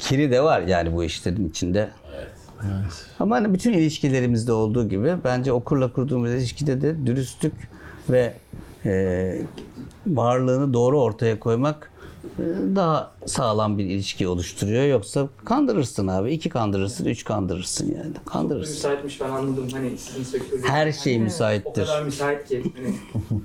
[0.00, 1.88] Kiri de var yani bu işlerin içinde.
[3.20, 7.52] Ama hani bütün ilişkilerimizde olduğu gibi bence okurla kurduğumuz ilişkide de dürüstlük
[8.10, 8.34] ve
[8.84, 9.42] e,
[10.06, 11.90] varlığını doğru ortaya koymak
[12.38, 12.42] e,
[12.76, 14.84] daha sağlam bir ilişki oluşturuyor.
[14.84, 16.32] Yoksa kandırırsın abi.
[16.32, 18.12] iki kandırırsın, üç kandırırsın yani.
[18.26, 18.74] Kandırırsın.
[18.74, 20.68] Müsaitmiş ben anladım hani sizin sektörde.
[20.68, 21.86] Her şey O müsaittir.
[21.86, 22.62] kadar müsait ki.
[22.76, 22.94] Hani